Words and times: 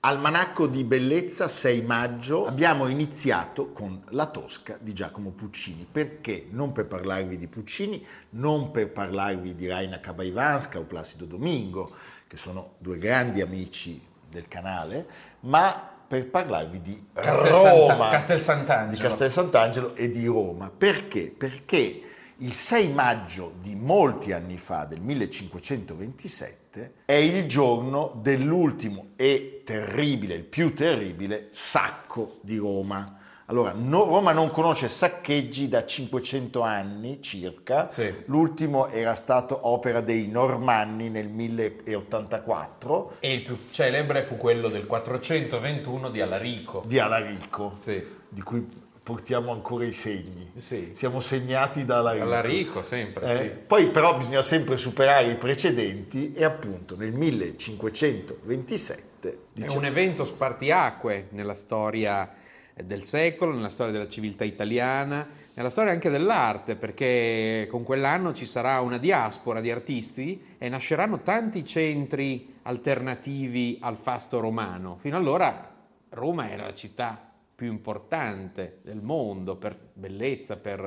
Almanacco 0.00 0.66
di 0.66 0.84
bellezza 0.84 1.48
6 1.48 1.82
maggio 1.82 2.46
abbiamo 2.46 2.88
iniziato 2.88 3.72
con 3.72 4.00
La 4.10 4.26
Tosca 4.26 4.78
di 4.80 4.94
Giacomo 4.94 5.32
Puccini. 5.32 5.86
Perché? 5.90 6.46
Non 6.50 6.72
per 6.72 6.86
parlarvi 6.86 7.36
di 7.36 7.46
Puccini, 7.46 8.06
non 8.30 8.70
per 8.70 8.90
parlarvi 8.90 9.54
di 9.54 9.66
Raina 9.66 10.00
Kabaivanska 10.00 10.78
o 10.78 10.84
Placido 10.84 11.26
Domingo, 11.26 11.90
che 12.26 12.38
sono 12.38 12.74
due 12.78 12.96
grandi 12.96 13.42
amici 13.42 14.00
del 14.30 14.48
canale, 14.48 15.06
ma 15.40 15.90
per 16.08 16.26
parlarvi 16.30 16.80
di 16.80 17.06
Castel 17.12 17.50
Roma, 17.50 17.86
Santa, 17.86 18.08
Castel 18.08 18.40
Sant'Angelo. 18.40 18.90
di 18.96 19.02
Castel 19.02 19.30
Sant'Angelo 19.30 19.94
e 19.94 20.08
di 20.08 20.24
Roma. 20.24 20.70
Perché? 20.70 21.34
Perché 21.36 22.02
il 22.40 22.52
6 22.52 22.92
maggio 22.92 23.54
di 23.60 23.74
molti 23.74 24.32
anni 24.32 24.58
fa, 24.58 24.84
del 24.84 25.00
1527, 25.00 26.92
è 27.04 27.14
il 27.14 27.46
giorno 27.46 28.12
dell'ultimo 28.22 29.08
e 29.16 29.62
terribile, 29.64 30.34
il 30.34 30.44
più 30.44 30.72
terribile, 30.72 31.48
sacco 31.50 32.38
di 32.42 32.56
Roma. 32.56 33.16
Allora, 33.46 33.72
no, 33.74 34.04
Roma 34.04 34.32
non 34.32 34.50
conosce 34.50 34.88
saccheggi 34.88 35.68
da 35.68 35.84
500 35.84 36.60
anni 36.60 37.20
circa, 37.22 37.88
sì. 37.88 38.12
l'ultimo 38.26 38.88
era 38.88 39.14
stato 39.14 39.66
opera 39.68 40.00
dei 40.00 40.28
Normanni 40.28 41.08
nel 41.08 41.28
1084. 41.28 43.16
E 43.20 43.32
il 43.32 43.42
più 43.42 43.58
celebre 43.70 44.22
fu 44.22 44.36
quello 44.36 44.68
del 44.68 44.86
421 44.86 46.10
di 46.10 46.20
Alarico. 46.20 46.84
Di 46.86 46.98
Alarico, 46.98 47.78
sì. 47.80 48.04
di 48.28 48.42
cui 48.42 48.86
portiamo 49.08 49.52
ancora 49.52 49.86
i 49.86 49.92
segni. 49.92 50.50
Sì. 50.58 50.92
Siamo 50.94 51.20
segnati 51.20 51.86
dalla 51.86 52.12
Rico. 52.12 52.24
Dalla 52.26 52.42
Rico, 52.42 52.82
sempre. 52.82 53.32
Eh? 53.32 53.36
Sì. 53.36 53.48
Poi 53.66 53.86
però 53.86 54.18
bisogna 54.18 54.42
sempre 54.42 54.76
superare 54.76 55.30
i 55.30 55.36
precedenti 55.36 56.34
e 56.34 56.44
appunto 56.44 56.94
nel 56.94 57.14
1527... 57.14 59.38
Diciamo, 59.54 59.72
È 59.72 59.76
un 59.78 59.86
evento 59.86 60.24
spartiacque 60.24 61.28
nella 61.30 61.54
storia 61.54 62.30
del 62.74 63.02
secolo, 63.02 63.54
nella 63.54 63.70
storia 63.70 63.94
della 63.94 64.10
civiltà 64.10 64.44
italiana, 64.44 65.26
nella 65.54 65.70
storia 65.70 65.90
anche 65.90 66.10
dell'arte, 66.10 66.76
perché 66.76 67.66
con 67.70 67.84
quell'anno 67.84 68.34
ci 68.34 68.44
sarà 68.44 68.82
una 68.82 68.98
diaspora 68.98 69.62
di 69.62 69.70
artisti 69.70 70.56
e 70.58 70.68
nasceranno 70.68 71.22
tanti 71.22 71.64
centri 71.64 72.56
alternativi 72.64 73.78
al 73.80 73.96
fasto 73.96 74.38
romano. 74.38 74.98
Fino 75.00 75.16
allora 75.16 75.74
Roma 76.10 76.50
era 76.50 76.64
la 76.64 76.74
città 76.74 77.22
più 77.58 77.66
importante 77.66 78.78
del 78.84 79.02
mondo 79.02 79.56
per 79.56 79.76
bellezza, 79.92 80.58
per 80.58 80.84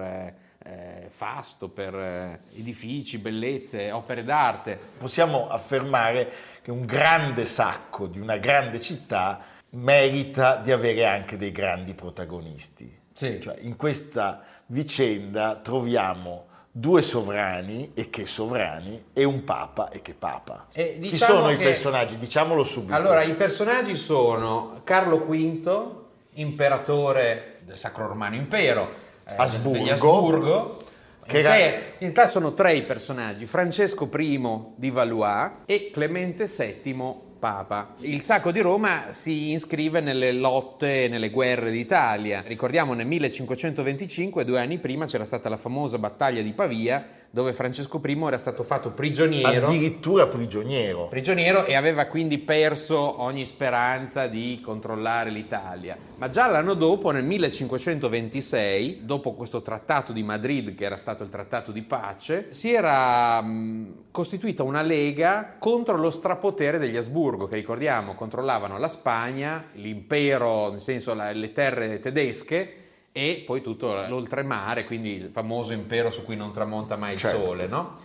eh, 0.63 1.07
fasto, 1.09 1.67
per 1.67 1.93
eh, 1.93 2.39
edifici, 2.55 3.17
bellezze, 3.17 3.91
opere 3.91 4.23
d'arte. 4.23 4.79
Possiamo 4.97 5.49
affermare 5.49 6.31
che 6.61 6.71
un 6.71 6.85
grande 6.85 7.43
sacco 7.43 8.07
di 8.07 8.21
una 8.21 8.37
grande 8.37 8.79
città 8.79 9.41
merita 9.71 10.55
di 10.55 10.71
avere 10.71 11.05
anche 11.05 11.35
dei 11.35 11.51
grandi 11.51 11.93
protagonisti. 11.93 12.99
Sì. 13.11 13.41
Cioè, 13.41 13.57
in 13.63 13.75
questa 13.75 14.41
vicenda 14.67 15.57
troviamo 15.57 16.45
due 16.71 17.01
sovrani 17.01 17.91
e 17.93 18.09
che 18.09 18.25
sovrani 18.25 19.07
e 19.11 19.25
un 19.25 19.43
papa 19.43 19.89
e 19.89 20.01
che 20.01 20.13
papa. 20.13 20.67
E 20.71 20.93
Chi 21.01 21.09
diciamo 21.09 21.33
sono 21.33 21.47
che... 21.47 21.55
i 21.55 21.57
personaggi? 21.57 22.17
Diciamolo 22.17 22.63
subito. 22.63 22.95
Allora, 22.95 23.23
i 23.23 23.35
personaggi 23.35 23.93
sono 23.95 24.79
Carlo 24.85 25.25
V, 25.25 26.00
imperatore 26.33 27.57
del 27.65 27.77
Sacro 27.77 28.07
Romano 28.07 28.35
Impero, 28.35 28.89
eh, 29.27 29.33
Asburgo, 29.35 29.91
Asburgo 29.91 30.83
che 31.25 31.39
era... 31.39 31.55
in 31.55 31.81
realtà 31.99 32.27
sono 32.27 32.53
tre 32.53 32.73
i 32.73 32.83
personaggi, 32.83 33.45
Francesco 33.45 34.09
I 34.13 34.41
di 34.75 34.89
Valois 34.89 35.51
e 35.65 35.89
Clemente 35.91 36.45
VII 36.45 37.29
Papa. 37.39 37.95
Il 38.01 38.21
Sacco 38.21 38.51
di 38.51 38.59
Roma 38.59 39.07
si 39.09 39.51
iscrive 39.51 39.99
nelle 39.99 40.31
lotte, 40.31 41.07
nelle 41.07 41.31
guerre 41.31 41.71
d'Italia. 41.71 42.43
Ricordiamo 42.45 42.93
nel 42.93 43.07
1525, 43.07 44.45
due 44.45 44.59
anni 44.59 44.77
prima, 44.77 45.07
c'era 45.07 45.25
stata 45.25 45.49
la 45.49 45.57
famosa 45.57 45.97
battaglia 45.97 46.43
di 46.43 46.51
Pavia, 46.51 47.03
dove 47.33 47.53
Francesco 47.53 48.01
I 48.03 48.21
era 48.23 48.37
stato 48.37 48.63
fatto 48.63 48.91
prigioniero. 48.91 49.67
Addirittura 49.67 50.27
prigioniero. 50.27 51.07
Prigioniero 51.07 51.63
e 51.65 51.75
aveva 51.75 52.05
quindi 52.05 52.37
perso 52.37 53.21
ogni 53.21 53.45
speranza 53.45 54.27
di 54.27 54.59
controllare 54.61 55.29
l'Italia. 55.29 55.97
Ma 56.17 56.29
già 56.29 56.47
l'anno 56.47 56.73
dopo, 56.73 57.09
nel 57.11 57.23
1526, 57.23 59.05
dopo 59.05 59.33
questo 59.33 59.61
trattato 59.61 60.11
di 60.11 60.23
Madrid, 60.23 60.75
che 60.75 60.83
era 60.83 60.97
stato 60.97 61.23
il 61.23 61.29
trattato 61.29 61.71
di 61.71 61.81
pace, 61.81 62.47
si 62.49 62.73
era 62.73 63.41
mh, 63.41 64.09
costituita 64.11 64.63
una 64.63 64.81
lega 64.81 65.55
contro 65.57 65.95
lo 65.97 66.11
strapotere 66.11 66.79
degli 66.79 66.97
Asburgo, 66.97 67.47
che 67.47 67.55
ricordiamo 67.55 68.13
controllavano 68.13 68.77
la 68.77 68.89
Spagna, 68.89 69.63
l'impero, 69.75 70.69
nel 70.69 70.81
senso 70.81 71.13
la, 71.13 71.31
le 71.31 71.53
terre 71.53 71.99
tedesche, 71.99 72.80
e 73.11 73.43
poi 73.45 73.61
tutto 73.61 73.93
l'oltremare, 74.07 74.85
quindi 74.85 75.15
il 75.15 75.29
famoso 75.31 75.73
impero 75.73 76.09
su 76.11 76.23
cui 76.23 76.35
non 76.35 76.51
tramonta 76.51 76.95
mai 76.95 77.13
il 77.13 77.19
certo. 77.19 77.43
sole, 77.43 77.67
no? 77.67 77.95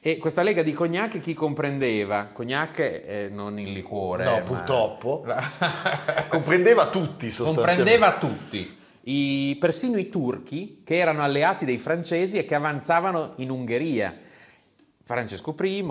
E 0.00 0.18
questa 0.18 0.42
lega 0.42 0.62
di 0.62 0.74
cognac 0.74 1.18
chi 1.18 1.32
comprendeva? 1.32 2.24
Cognac 2.26 2.78
eh, 2.78 3.28
non 3.32 3.58
il 3.58 3.72
liquore. 3.72 4.24
No, 4.24 4.32
ma... 4.32 4.40
purtroppo. 4.40 5.24
comprendeva 6.28 6.88
tutti 6.88 7.30
sostanzialmente. 7.30 7.74
Comprendeva 7.74 8.18
tutti. 8.18 8.76
I, 9.06 9.56
persino 9.58 9.98
i 9.98 10.10
turchi 10.10 10.82
che 10.84 10.96
erano 10.96 11.22
alleati 11.22 11.64
dei 11.64 11.78
francesi 11.78 12.36
e 12.36 12.44
che 12.44 12.54
avanzavano 12.54 13.32
in 13.36 13.50
Ungheria. 13.50 14.14
Francesco 15.02 15.54
I, 15.62 15.82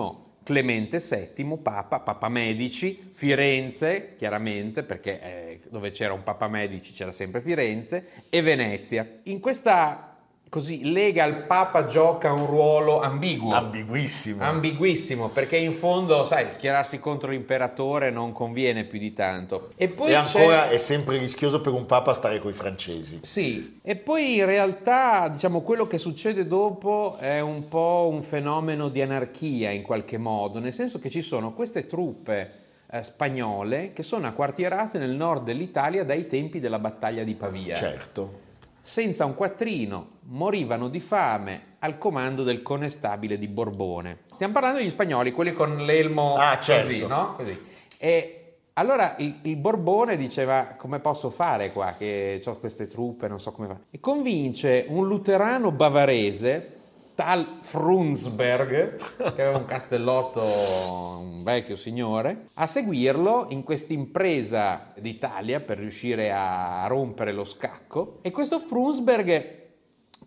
Clemente 0.44 0.98
VII, 0.98 1.58
Papa, 1.60 2.00
Papa 2.00 2.28
Medici, 2.28 3.10
Firenze, 3.12 4.14
chiaramente, 4.16 4.84
perché 4.84 5.20
eh, 5.20 5.60
dove 5.70 5.90
c'era 5.90 6.12
un 6.12 6.22
Papa 6.22 6.46
Medici 6.46 6.92
c'era 6.92 7.10
sempre 7.10 7.40
Firenze, 7.40 8.06
e 8.28 8.42
Venezia. 8.42 9.18
In 9.24 9.40
questa 9.40 10.13
così 10.54 10.92
lega 10.92 11.24
al 11.24 11.46
Papa 11.46 11.86
gioca 11.86 12.32
un 12.32 12.46
ruolo 12.46 13.00
ambiguo. 13.00 13.52
Ambiguissimo. 13.52 14.44
Ambiguissimo, 14.44 15.28
perché 15.28 15.56
in 15.56 15.72
fondo, 15.72 16.24
sai, 16.24 16.48
schierarsi 16.48 17.00
contro 17.00 17.30
l'imperatore 17.30 18.10
non 18.10 18.32
conviene 18.32 18.84
più 18.84 19.00
di 19.00 19.12
tanto. 19.12 19.70
E 19.74 19.88
poi 19.88 20.12
e 20.12 20.14
ancora 20.14 20.68
è 20.70 20.78
sempre 20.78 21.18
rischioso 21.18 21.60
per 21.60 21.72
un 21.72 21.86
Papa 21.86 22.14
stare 22.14 22.38
coi 22.38 22.52
francesi. 22.52 23.18
Sì, 23.22 23.80
e 23.82 23.96
poi 23.96 24.36
in 24.36 24.46
realtà, 24.46 25.28
diciamo, 25.28 25.62
quello 25.62 25.88
che 25.88 25.98
succede 25.98 26.46
dopo 26.46 27.16
è 27.18 27.40
un 27.40 27.66
po' 27.66 28.08
un 28.12 28.22
fenomeno 28.22 28.88
di 28.88 29.02
anarchia 29.02 29.70
in 29.70 29.82
qualche 29.82 30.18
modo, 30.18 30.60
nel 30.60 30.72
senso 30.72 31.00
che 31.00 31.10
ci 31.10 31.20
sono 31.20 31.52
queste 31.52 31.88
truppe 31.88 32.62
eh, 32.92 33.02
spagnole 33.02 33.92
che 33.92 34.04
sono 34.04 34.28
acquartierate 34.28 34.98
nel 34.98 35.16
nord 35.16 35.42
dell'Italia 35.42 36.04
dai 36.04 36.28
tempi 36.28 36.60
della 36.60 36.78
battaglia 36.78 37.24
di 37.24 37.34
Pavia. 37.34 37.74
Certo 37.74 38.42
senza 38.86 39.24
un 39.24 39.34
quattrino, 39.34 40.18
morivano 40.24 40.88
di 40.88 41.00
fame 41.00 41.76
al 41.78 41.96
comando 41.96 42.42
del 42.42 42.60
conestabile 42.60 43.38
di 43.38 43.48
Borbone. 43.48 44.18
Stiamo 44.30 44.52
parlando 44.52 44.78
degli 44.78 44.90
spagnoli, 44.90 45.32
quelli 45.32 45.54
con 45.54 45.78
l'elmo 45.78 46.36
ah, 46.36 46.60
certo. 46.60 46.92
così, 46.92 47.06
no? 47.06 47.34
Così. 47.34 47.62
E 47.96 48.56
allora 48.74 49.14
il, 49.18 49.38
il, 49.42 49.56
Borbone 49.56 50.18
diceva 50.18 50.74
come 50.76 50.98
posso 50.98 51.30
fare 51.30 51.72
qua 51.72 51.94
che 51.96 52.42
ho 52.44 52.58
queste 52.58 52.86
truppe, 52.86 53.26
non 53.26 53.40
so 53.40 53.52
come 53.52 53.68
fa. 53.68 53.78
E 53.90 54.00
convince 54.00 54.84
un 54.86 55.08
luterano 55.08 55.72
bavarese 55.72 56.73
tal 57.14 57.58
Frunsberg, 57.60 58.96
che 59.16 59.42
aveva 59.42 59.58
un 59.58 59.64
castellotto, 59.64 60.42
un 60.42 61.42
vecchio 61.42 61.76
signore, 61.76 62.48
a 62.54 62.66
seguirlo 62.66 63.46
in 63.50 63.62
questa 63.62 63.92
impresa 63.92 64.92
d'Italia 64.98 65.60
per 65.60 65.78
riuscire 65.78 66.32
a 66.32 66.84
rompere 66.86 67.32
lo 67.32 67.44
scacco. 67.44 68.18
E 68.22 68.30
questo 68.30 68.58
Frunsberg 68.58 69.62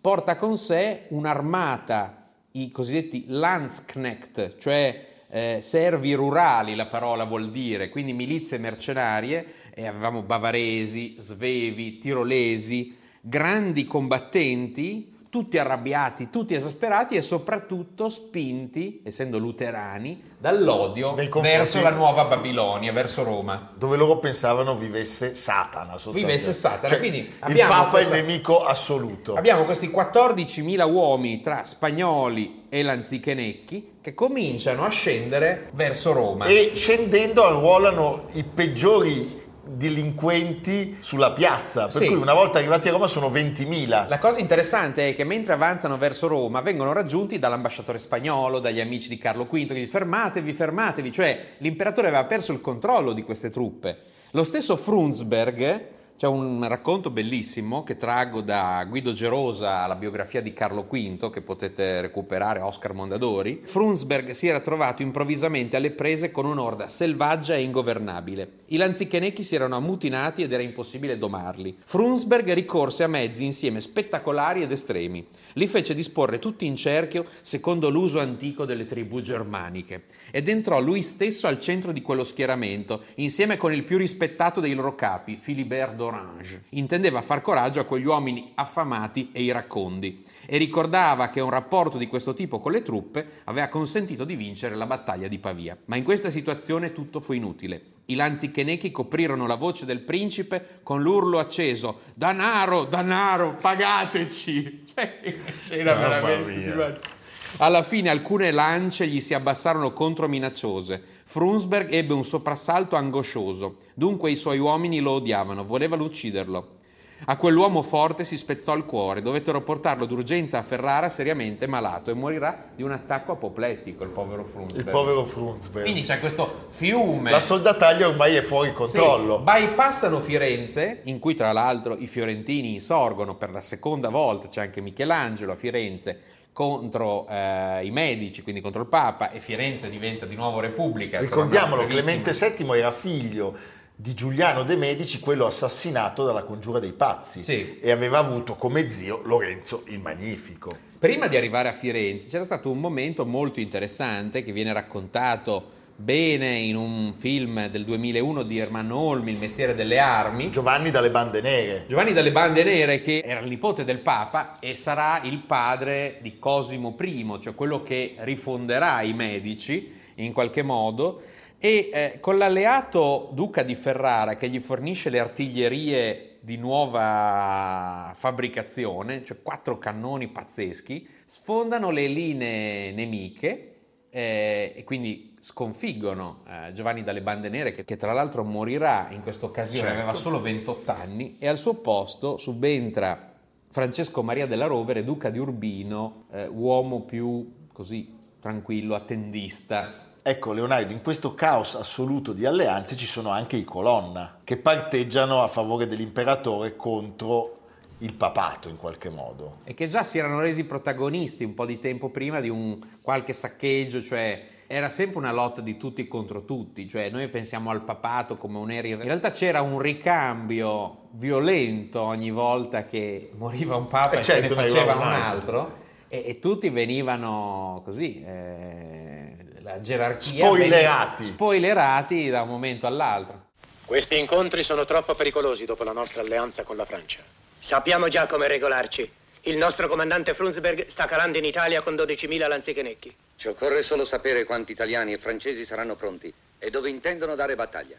porta 0.00 0.36
con 0.36 0.56
sé 0.56 1.04
un'armata, 1.08 2.22
i 2.52 2.70
cosiddetti 2.70 3.24
Landsknecht, 3.28 4.56
cioè 4.56 5.06
eh, 5.28 5.58
servi 5.60 6.14
rurali, 6.14 6.74
la 6.74 6.86
parola 6.86 7.24
vuol 7.24 7.50
dire, 7.50 7.90
quindi 7.90 8.14
milizie 8.14 8.56
mercenarie, 8.58 9.46
e 9.74 9.86
avevamo 9.86 10.22
bavaresi, 10.22 11.16
svevi, 11.18 11.98
tirolesi, 11.98 12.96
grandi 13.20 13.84
combattenti, 13.84 15.16
tutti 15.30 15.58
arrabbiati, 15.58 16.30
tutti 16.30 16.54
esasperati 16.54 17.14
e 17.16 17.22
soprattutto 17.22 18.08
spinti, 18.08 19.02
essendo 19.04 19.38
luterani, 19.38 20.22
dall'odio 20.38 21.14
verso 21.40 21.82
la 21.82 21.90
nuova 21.90 22.24
Babilonia, 22.24 22.92
verso 22.92 23.24
Roma. 23.24 23.72
Dove 23.76 23.96
loro 23.96 24.18
pensavano 24.18 24.76
vivesse 24.76 25.34
Satana. 25.34 25.96
Vivesse 26.12 26.52
Satana. 26.52 26.88
Cioè, 26.88 26.98
Quindi 26.98 27.18
il 27.48 27.64
Papa 27.66 27.90
questa, 27.90 28.14
è 28.14 28.18
il 28.18 28.24
nemico 28.24 28.64
assoluto. 28.64 29.34
Abbiamo 29.34 29.64
questi 29.64 29.88
14.000 29.88 30.90
uomini 30.90 31.40
tra 31.40 31.64
spagnoli 31.64 32.66
e 32.68 32.82
lanzichenecchi 32.82 33.96
che 34.00 34.14
cominciano 34.14 34.84
a 34.84 34.90
scendere 34.90 35.68
verso 35.74 36.12
Roma. 36.12 36.46
E 36.46 36.72
scendendo 36.74 37.44
arruolano 37.44 38.28
i 38.32 38.44
peggiori 38.44 39.46
delinquenti 39.70 40.96
sulla 41.00 41.32
piazza, 41.32 41.82
per 41.82 42.02
sì. 42.02 42.06
cui 42.06 42.16
una 42.16 42.34
volta 42.34 42.58
arrivati 42.58 42.88
a 42.88 42.92
Roma 42.92 43.06
sono 43.06 43.28
20.000. 43.28 44.08
La 44.08 44.18
cosa 44.18 44.40
interessante 44.40 45.08
è 45.08 45.14
che 45.14 45.24
mentre 45.24 45.52
avanzano 45.52 45.96
verso 45.96 46.26
Roma 46.26 46.60
vengono 46.60 46.92
raggiunti 46.92 47.38
dall'ambasciatore 47.38 47.98
spagnolo, 47.98 48.58
dagli 48.58 48.80
amici 48.80 49.08
di 49.08 49.18
Carlo 49.18 49.44
V 49.44 49.50
che 49.50 49.74
dicono 49.74 49.86
fermatevi, 49.90 50.52
fermatevi, 50.52 51.12
cioè 51.12 51.44
l'imperatore 51.58 52.08
aveva 52.08 52.24
perso 52.24 52.52
il 52.52 52.60
controllo 52.60 53.12
di 53.12 53.22
queste 53.22 53.50
truppe. 53.50 53.98
Lo 54.32 54.44
stesso 54.44 54.76
Frundsberg 54.76 55.96
c'è 56.18 56.26
un 56.26 56.66
racconto 56.66 57.10
bellissimo 57.10 57.84
che 57.84 57.94
traggo 57.94 58.40
da 58.40 58.84
Guido 58.88 59.12
Gerosa, 59.12 59.86
la 59.86 59.94
biografia 59.94 60.42
di 60.42 60.52
Carlo 60.52 60.82
V, 60.82 61.30
che 61.30 61.42
potete 61.42 62.00
recuperare 62.00 62.58
Oscar 62.58 62.92
Mondadori. 62.92 63.60
Frunsberg 63.62 64.30
si 64.30 64.48
era 64.48 64.58
trovato 64.58 65.02
improvvisamente 65.02 65.76
alle 65.76 65.92
prese 65.92 66.32
con 66.32 66.44
un'orda 66.44 66.88
selvaggia 66.88 67.54
e 67.54 67.62
ingovernabile. 67.62 68.50
I 68.66 68.78
lanzichenecchi 68.78 69.44
si 69.44 69.54
erano 69.54 69.76
ammutinati 69.76 70.42
ed 70.42 70.52
era 70.52 70.60
impossibile 70.64 71.18
domarli. 71.18 71.76
Frunsberg 71.84 72.52
ricorse 72.52 73.04
a 73.04 73.08
mezzi 73.08 73.44
insieme 73.44 73.80
spettacolari 73.80 74.62
ed 74.62 74.72
estremi. 74.72 75.24
Li 75.52 75.68
fece 75.68 75.94
disporre 75.94 76.40
tutti 76.40 76.66
in 76.66 76.74
cerchio 76.74 77.26
secondo 77.42 77.90
l'uso 77.90 78.18
antico 78.18 78.64
delle 78.64 78.86
tribù 78.86 79.20
germaniche 79.20 80.02
ed 80.32 80.48
entrò 80.48 80.80
lui 80.80 81.02
stesso 81.02 81.46
al 81.46 81.60
centro 81.60 81.92
di 81.92 82.02
quello 82.02 82.24
schieramento, 82.24 83.04
insieme 83.16 83.56
con 83.56 83.72
il 83.72 83.84
più 83.84 83.98
rispettato 83.98 84.58
dei 84.58 84.74
loro 84.74 84.96
capi, 84.96 85.38
Philibert 85.40 85.94
d'Orange. 86.10 86.64
Intendeva 86.70 87.20
far 87.20 87.40
coraggio 87.40 87.80
a 87.80 87.84
quegli 87.84 88.06
uomini 88.06 88.52
affamati 88.54 89.30
e 89.32 89.42
iracondi 89.42 90.22
e 90.46 90.56
ricordava 90.56 91.28
che 91.28 91.40
un 91.40 91.50
rapporto 91.50 91.98
di 91.98 92.06
questo 92.06 92.34
tipo 92.34 92.60
con 92.60 92.72
le 92.72 92.82
truppe 92.82 93.42
aveva 93.44 93.68
consentito 93.68 94.24
di 94.24 94.36
vincere 94.36 94.74
la 94.74 94.86
battaglia 94.86 95.28
di 95.28 95.38
Pavia. 95.38 95.76
Ma 95.86 95.96
in 95.96 96.04
questa 96.04 96.30
situazione 96.30 96.92
tutto 96.92 97.20
fu 97.20 97.32
inutile. 97.32 97.96
I 98.06 98.14
lanzichenecchi 98.14 98.90
coprirono 98.90 99.46
la 99.46 99.56
voce 99.56 99.84
del 99.84 100.00
principe 100.00 100.80
con 100.82 101.02
l'urlo 101.02 101.38
acceso: 101.38 102.00
Danaro, 102.14 102.84
danaro, 102.84 103.56
pagateci! 103.60 104.84
Era 105.68 105.94
veramente. 105.94 107.17
Alla 107.56 107.82
fine 107.82 108.10
alcune 108.10 108.52
lance 108.52 109.06
gli 109.06 109.20
si 109.20 109.34
abbassarono 109.34 109.92
contro 109.92 110.28
minacciose. 110.28 111.02
Frunsberg 111.24 111.92
ebbe 111.92 112.12
un 112.12 112.24
soprassalto 112.24 112.94
angoscioso. 112.94 113.76
Dunque 113.94 114.30
i 114.30 114.36
suoi 114.36 114.58
uomini 114.58 115.00
lo 115.00 115.12
odiavano, 115.12 115.64
volevano 115.64 116.04
ucciderlo. 116.04 116.76
A 117.24 117.36
quell'uomo 117.36 117.82
forte 117.82 118.22
si 118.22 118.36
spezzò 118.36 118.76
il 118.76 118.84
cuore, 118.84 119.22
dovettero 119.22 119.60
portarlo 119.60 120.06
d'urgenza 120.06 120.58
a 120.58 120.62
Ferrara 120.62 121.08
seriamente 121.08 121.66
malato 121.66 122.12
e 122.12 122.14
morirà 122.14 122.66
di 122.76 122.84
un 122.84 122.92
attacco 122.92 123.32
apoplettico 123.32 124.04
il 124.04 124.10
povero 124.10 124.44
Frunsberg. 124.44 124.86
Il 124.86 124.92
povero 124.92 125.24
Frunsberg. 125.24 125.82
Quindi 125.82 126.02
c'è 126.02 126.20
questo 126.20 126.66
fiume. 126.68 127.32
La 127.32 127.40
soldataglia 127.40 128.06
ormai 128.06 128.36
è 128.36 128.40
fuori 128.40 128.72
controllo. 128.72 129.38
Sì, 129.38 129.42
bypassano 129.42 130.20
Firenze, 130.20 131.00
in 131.04 131.18
cui 131.18 131.34
tra 131.34 131.50
l'altro 131.50 131.96
i 131.98 132.06
fiorentini 132.06 132.74
insorgono 132.74 133.34
per 133.34 133.50
la 133.50 133.62
seconda 133.62 134.10
volta, 134.10 134.48
c'è 134.48 134.60
anche 134.60 134.80
Michelangelo 134.80 135.50
a 135.50 135.56
Firenze, 135.56 136.20
contro 136.58 137.24
eh, 137.28 137.86
i 137.86 137.90
medici, 137.92 138.42
quindi 138.42 138.60
contro 138.60 138.80
il 138.80 138.88
Papa, 138.88 139.30
e 139.30 139.38
Firenze 139.38 139.88
diventa 139.88 140.26
di 140.26 140.34
nuovo 140.34 140.58
Repubblica. 140.58 141.20
Ricordiamolo, 141.20 141.86
Clemente 141.86 142.32
VII 142.32 142.76
era 142.76 142.90
figlio 142.90 143.56
di 143.94 144.12
Giuliano 144.12 144.64
de' 144.64 144.74
Medici, 144.74 145.20
quello 145.20 145.46
assassinato 145.46 146.24
dalla 146.24 146.42
congiura 146.42 146.80
dei 146.80 146.94
pazzi, 146.94 147.42
sì. 147.42 147.78
e 147.78 147.92
aveva 147.92 148.18
avuto 148.18 148.56
come 148.56 148.88
zio 148.88 149.22
Lorenzo 149.22 149.84
il 149.86 150.00
Magnifico. 150.00 150.76
Prima 150.98 151.28
di 151.28 151.36
arrivare 151.36 151.68
a 151.68 151.72
Firenze 151.72 152.28
c'era 152.28 152.42
stato 152.42 152.72
un 152.72 152.80
momento 152.80 153.24
molto 153.24 153.60
interessante 153.60 154.42
che 154.42 154.50
viene 154.50 154.72
raccontato 154.72 155.76
bene 156.00 156.58
in 156.58 156.76
un 156.76 157.14
film 157.16 157.66
del 157.66 157.84
2001 157.84 158.44
di 158.44 158.58
Ermanno 158.58 158.96
Olmi, 158.96 159.32
Il 159.32 159.40
mestiere 159.40 159.74
delle 159.74 159.98
armi. 159.98 160.48
Giovanni 160.48 160.92
dalle 160.92 161.10
bande 161.10 161.40
nere. 161.40 161.86
Giovanni 161.88 162.12
dalle 162.12 162.30
bande 162.30 162.62
nere 162.62 163.00
che 163.00 163.20
era 163.24 163.40
il 163.40 163.48
nipote 163.48 163.84
del 163.84 163.98
Papa 163.98 164.60
e 164.60 164.76
sarà 164.76 165.20
il 165.24 165.38
padre 165.40 166.18
di 166.22 166.38
Cosimo 166.38 166.94
I, 167.00 167.38
cioè 167.40 167.54
quello 167.54 167.82
che 167.82 168.14
rifonderà 168.18 169.02
i 169.02 169.12
Medici 169.12 169.92
in 170.16 170.32
qualche 170.32 170.62
modo. 170.62 171.22
E 171.58 171.90
eh, 171.92 172.20
con 172.20 172.38
l'alleato 172.38 173.30
duca 173.32 173.64
di 173.64 173.74
Ferrara 173.74 174.36
che 174.36 174.48
gli 174.48 174.60
fornisce 174.60 175.10
le 175.10 175.18
artiglierie 175.18 176.36
di 176.38 176.56
nuova 176.56 178.14
fabbricazione, 178.16 179.24
cioè 179.24 179.42
quattro 179.42 179.78
cannoni 179.78 180.28
pazzeschi, 180.28 181.08
sfondano 181.26 181.90
le 181.90 182.06
linee 182.06 182.92
nemiche 182.92 183.74
eh, 184.10 184.72
e 184.76 184.84
quindi 184.84 185.27
sconfiggono 185.40 186.42
eh, 186.46 186.72
Giovanni 186.72 187.02
dalle 187.02 187.22
Bande 187.22 187.48
Nere 187.48 187.72
che, 187.72 187.84
che, 187.84 187.96
tra 187.96 188.12
l'altro 188.12 188.44
morirà 188.44 189.08
in 189.10 189.22
questa 189.22 189.46
occasione, 189.46 189.88
certo. 189.88 190.02
aveva 190.02 190.14
solo 190.14 190.40
28 190.40 190.90
anni 190.90 191.36
e 191.38 191.48
al 191.48 191.58
suo 191.58 191.74
posto 191.74 192.36
subentra 192.36 193.32
Francesco 193.70 194.22
Maria 194.22 194.46
della 194.46 194.66
Rovere, 194.66 195.04
duca 195.04 195.30
di 195.30 195.38
Urbino, 195.38 196.24
eh, 196.32 196.46
uomo 196.46 197.02
più 197.02 197.66
così 197.72 198.16
tranquillo, 198.40 198.94
attendista. 198.94 200.06
Ecco 200.22 200.52
Leonardo, 200.52 200.92
in 200.92 201.02
questo 201.02 201.34
caos 201.34 201.74
assoluto 201.74 202.32
di 202.32 202.44
alleanze 202.44 202.96
ci 202.96 203.06
sono 203.06 203.30
anche 203.30 203.56
i 203.56 203.64
colonna 203.64 204.40
che 204.44 204.56
parteggiano 204.56 205.42
a 205.42 205.48
favore 205.48 205.86
dell'imperatore 205.86 206.76
contro 206.76 207.56
il 207.98 208.14
papato 208.14 208.68
in 208.68 208.76
qualche 208.76 209.10
modo. 209.10 209.56
E 209.64 209.74
che 209.74 209.88
già 209.88 210.04
si 210.04 210.18
erano 210.18 210.40
resi 210.40 210.64
protagonisti 210.64 211.44
un 211.44 211.54
po' 211.54 211.66
di 211.66 211.78
tempo 211.78 212.10
prima 212.10 212.40
di 212.40 212.48
un 212.48 212.78
qualche 213.00 213.32
saccheggio, 213.32 214.00
cioè 214.00 214.56
era 214.70 214.90
sempre 214.90 215.16
una 215.16 215.32
lotta 215.32 215.62
di 215.62 215.78
tutti 215.78 216.06
contro 216.06 216.44
tutti, 216.44 216.86
cioè 216.86 217.08
noi 217.08 217.26
pensiamo 217.28 217.70
al 217.70 217.80
papato 217.80 218.36
come 218.36 218.58
un 218.58 218.70
eri, 218.70 218.90
in 218.90 219.02
realtà 219.02 219.32
c'era 219.32 219.62
un 219.62 219.78
ricambio 219.78 221.06
violento 221.12 222.02
ogni 222.02 222.30
volta 222.30 222.84
che 222.84 223.30
moriva 223.36 223.76
un 223.76 223.86
papa 223.86 224.16
eh 224.16 224.18
e, 224.18 224.22
certo, 224.22 224.48
se 224.48 224.54
ne 224.54 224.68
faceva 224.68 224.94
un 224.94 225.02
altro 225.02 225.78
e, 226.08 226.22
e, 226.26 226.38
tutti 226.38 226.68
venivano 226.68 227.80
così, 227.82 228.22
eh, 228.22 229.36
la 229.62 229.80
gerarchia... 229.80 230.44
Spoilerati. 230.44 231.24
spoilerati 231.24 232.28
da 232.28 232.42
un 232.42 232.48
momento 232.48 232.86
all'altro. 232.86 233.46
Questi 233.86 234.18
incontri 234.18 234.62
sono 234.62 234.84
troppo 234.84 235.14
pericolosi 235.14 235.64
dopo 235.64 235.82
la 235.82 235.92
nostra 235.92 236.20
alleanza 236.20 236.62
con 236.62 236.76
la 236.76 236.84
Francia. 236.84 237.20
Sappiamo 237.58 238.08
già 238.08 238.26
come 238.26 238.46
regolarci. 238.46 239.10
Il 239.42 239.56
nostro 239.56 239.88
comandante 239.88 240.34
Frunsberg 240.34 240.88
sta 240.88 241.06
calando 241.06 241.38
in 241.38 241.46
Italia 241.46 241.80
con 241.80 241.94
12.000 241.94 242.48
lanzichenecchi. 242.48 243.16
Ci 243.38 243.46
occorre 243.46 243.84
solo 243.84 244.04
sapere 244.04 244.42
quanti 244.42 244.72
italiani 244.72 245.12
e 245.12 245.18
francesi 245.18 245.64
saranno 245.64 245.94
pronti 245.94 246.34
e 246.58 246.70
dove 246.70 246.90
intendono 246.90 247.36
dare 247.36 247.54
battaglia. 247.54 247.94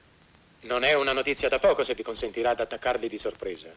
Non 0.63 0.83
è 0.83 0.93
una 0.95 1.13
notizia 1.13 1.47
da 1.47 1.59
poco 1.59 1.81
se 1.85 1.93
vi 1.93 2.03
consentirà 2.03 2.53
di 2.53 2.61
attaccarli 2.61 3.07
di 3.07 3.17
sorpresa. 3.17 3.69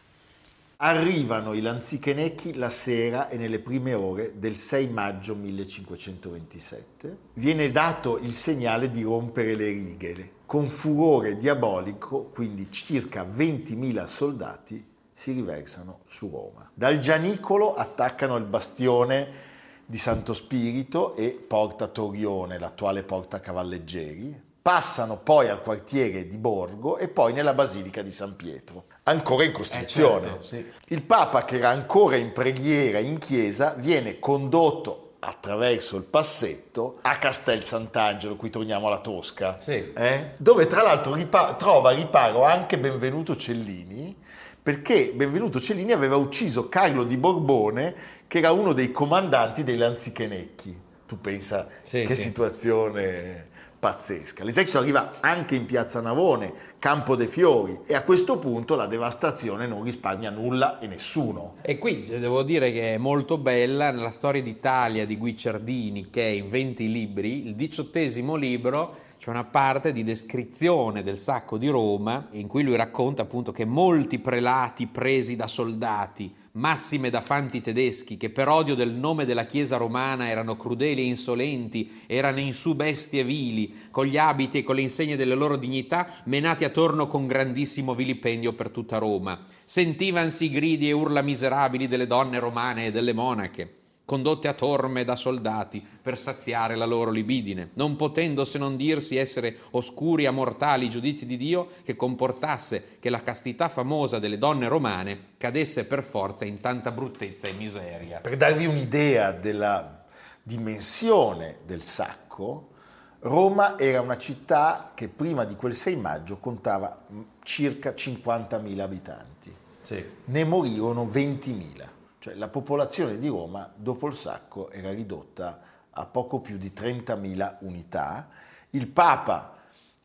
Arrivano 0.75 1.53
i 1.53 1.61
lanzichenecchi 1.61 2.55
la 2.55 2.69
sera 2.69 3.29
e 3.29 3.37
nelle 3.37 3.59
prime 3.59 3.93
ore 3.93 4.33
del 4.35 4.57
6 4.57 4.89
maggio 4.89 5.35
1527. 5.35 7.17
Viene 7.35 7.71
dato 7.71 8.17
il 8.17 8.33
segnale 8.33 8.89
di 8.89 9.03
rompere 9.03 9.55
le 9.55 9.69
righe. 9.69 10.31
Con 10.45 10.67
furore 10.67 11.37
diabolico, 11.37 12.23
quindi 12.23 12.69
circa 12.73 13.23
20.000 13.23 14.05
soldati 14.05 14.85
si 15.13 15.31
riversano 15.31 16.01
su 16.07 16.29
Roma. 16.29 16.69
Dal 16.73 16.97
Gianicolo 16.97 17.73
attaccano 17.73 18.35
il 18.35 18.43
bastione 18.43 19.51
di 19.85 19.97
Santo 19.97 20.33
Spirito 20.33 21.15
e 21.15 21.29
Porta 21.45 21.87
Torione, 21.87 22.57
l'attuale 22.57 23.03
Porta 23.03 23.39
Cavalleggeri, 23.39 24.51
passano 24.61 25.17
poi 25.17 25.49
al 25.49 25.61
quartiere 25.61 26.25
di 26.25 26.37
Borgo 26.37 26.97
e 26.97 27.09
poi 27.09 27.33
nella 27.33 27.53
Basilica 27.53 28.01
di 28.01 28.11
San 28.11 28.37
Pietro, 28.37 28.85
ancora 29.03 29.43
in 29.43 29.51
costruzione. 29.51 30.25
Eh 30.25 30.29
certo, 30.29 30.43
sì. 30.43 30.71
Il 30.87 31.03
Papa, 31.03 31.43
che 31.43 31.57
era 31.57 31.69
ancora 31.69 32.15
in 32.15 32.31
preghiera 32.31 32.99
in 32.99 33.17
chiesa, 33.17 33.75
viene 33.77 34.19
condotto 34.19 35.15
attraverso 35.19 35.97
il 35.97 36.03
passetto 36.03 36.99
a 37.01 37.17
Castel 37.17 37.61
Sant'Angelo, 37.61 38.35
qui 38.35 38.49
torniamo 38.49 38.87
alla 38.87 38.99
Tosca, 38.99 39.59
sì. 39.59 39.91
eh? 39.93 40.31
dove 40.37 40.65
tra 40.65 40.81
l'altro 40.81 41.13
ripa- 41.13 41.55
trova 41.55 41.91
riparo 41.91 42.43
anche 42.43 42.77
Benvenuto 42.77 43.35
Cellini, 43.35 44.15
perché 44.63 45.11
Benvenuto 45.13 45.59
Cellini 45.59 45.91
aveva 45.91 46.15
ucciso 46.15 46.69
Carlo 46.69 47.03
di 47.03 47.17
Borbone, 47.17 47.93
che 48.27 48.37
era 48.37 48.53
uno 48.53 48.71
dei 48.71 48.93
comandanti 48.93 49.65
dei 49.65 49.75
Lanzichenecchi. 49.75 50.79
tu 51.05 51.19
pensa 51.19 51.67
Sì, 51.81 52.03
che 52.05 52.15
sì. 52.15 52.21
situazione 52.21 53.51
pazzesca. 53.77 54.45
L'esercito 54.45 54.77
arriva 54.77 55.19
anche 55.19 55.55
in 55.55 55.65
piazza 55.65 55.99
Navone, 55.99 56.53
Campo 56.79 57.17
dei 57.17 57.27
Fiori 57.27 57.77
e 57.85 57.93
a 57.93 58.03
questo 58.03 58.39
punto 58.39 58.77
la 58.77 58.87
devastazione 58.87 59.67
non 59.67 59.83
risparmia 59.83 60.29
nulla 60.29 60.79
e 60.79 60.87
nessuno. 60.87 61.55
E 61.61 61.77
qui 61.77 62.07
eh, 62.07 62.19
devo 62.19 62.41
dire 62.43 62.71
che 62.71 62.93
è 62.93 62.97
molto 62.97 63.37
bella 63.37 63.91
nella 63.91 64.11
storia 64.11 64.41
d'Italia 64.41 65.05
di 65.05 65.17
Guicciardini, 65.17 66.09
che 66.09 66.23
è 66.25 66.31
in 66.31 66.47
20 66.47 66.89
libri, 66.89 67.47
il 67.47 67.55
diciottesimo 67.55 68.35
libro 68.35 69.02
c'è 69.23 69.29
una 69.29 69.45
parte 69.45 69.93
di 69.93 70.03
descrizione 70.03 71.01
del 71.01 71.17
sacco 71.17 71.57
di 71.57 71.69
Roma 71.69 72.27
in 72.31 72.45
cui 72.45 72.61
lui 72.61 72.75
racconta 72.75 73.21
appunto 73.21 73.53
che 73.53 73.63
molti 73.63 74.19
prelati 74.19 74.85
presi 74.87 75.37
da 75.37 75.47
soldati, 75.47 76.29
massime 76.55 77.09
da 77.09 77.21
fanti 77.21 77.61
tedeschi, 77.61 78.17
che 78.17 78.29
per 78.31 78.49
odio 78.49 78.75
del 78.75 78.93
nome 78.93 79.23
della 79.23 79.45
Chiesa 79.45 79.77
romana 79.77 80.27
erano 80.27 80.57
crudeli 80.57 81.03
e 81.03 81.05
insolenti, 81.05 82.01
erano 82.05 82.41
in 82.41 82.51
su 82.51 82.75
bestie 82.75 83.23
vili, 83.23 83.73
con 83.91 84.07
gli 84.07 84.17
abiti 84.17 84.57
e 84.57 84.63
con 84.63 84.75
le 84.75 84.81
insegne 84.81 85.15
delle 85.15 85.35
loro 85.35 85.55
dignità, 85.55 86.05
menati 86.25 86.65
attorno 86.65 87.07
con 87.07 87.25
grandissimo 87.25 87.95
vilipendio 87.95 88.51
per 88.51 88.71
tutta 88.71 88.97
Roma. 88.97 89.39
Sentivansi 89.63 90.49
gridi 90.49 90.89
e 90.89 90.91
urla 90.91 91.21
miserabili 91.21 91.87
delle 91.87 92.07
donne 92.07 92.39
romane 92.39 92.87
e 92.87 92.91
delle 92.91 93.13
monache 93.13 93.75
condotte 94.05 94.47
a 94.47 94.53
torme 94.53 95.03
da 95.03 95.15
soldati 95.15 95.85
per 96.01 96.17
saziare 96.17 96.75
la 96.75 96.85
loro 96.85 97.09
libidine, 97.09 97.69
non 97.75 97.95
potendo 97.95 98.43
se 98.43 98.57
non 98.57 98.75
dirsi 98.75 99.15
essere 99.15 99.57
oscuri 99.71 100.25
e 100.25 100.31
mortali 100.31 100.89
giudizi 100.89 101.25
di 101.25 101.37
Dio 101.37 101.69
che 101.83 101.95
comportasse 101.95 102.97
che 102.99 103.09
la 103.09 103.21
castità 103.21 103.69
famosa 103.69 104.19
delle 104.19 104.37
donne 104.37 104.67
romane 104.67 105.19
cadesse 105.37 105.85
per 105.85 106.03
forza 106.03 106.45
in 106.45 106.59
tanta 106.59 106.91
bruttezza 106.91 107.47
e 107.47 107.53
miseria. 107.53 108.19
Per 108.19 108.35
darvi 108.35 108.65
un'idea 108.65 109.31
della 109.31 110.03
dimensione 110.41 111.59
del 111.65 111.81
sacco, 111.81 112.71
Roma 113.19 113.79
era 113.79 114.01
una 114.01 114.17
città 114.17 114.91
che 114.93 115.07
prima 115.07 115.45
di 115.45 115.55
quel 115.55 115.73
6 115.73 115.95
maggio 115.95 116.37
contava 116.39 117.05
mh, 117.07 117.19
circa 117.41 117.91
50.000 117.91 118.79
abitanti. 118.79 119.55
Sì. 119.81 120.03
Ne 120.25 120.43
morirono 120.43 121.05
20.000. 121.05 121.92
Cioè 122.23 122.35
la 122.35 122.47
popolazione 122.47 123.17
di 123.17 123.27
Roma 123.27 123.69
dopo 123.75 124.07
il 124.07 124.15
sacco 124.15 124.71
era 124.71 124.93
ridotta 124.93 125.59
a 125.89 126.05
poco 126.05 126.39
più 126.39 126.55
di 126.57 126.71
30.000 126.73 127.57
unità. 127.63 128.29
Il 128.69 128.87
Papa 128.87 129.55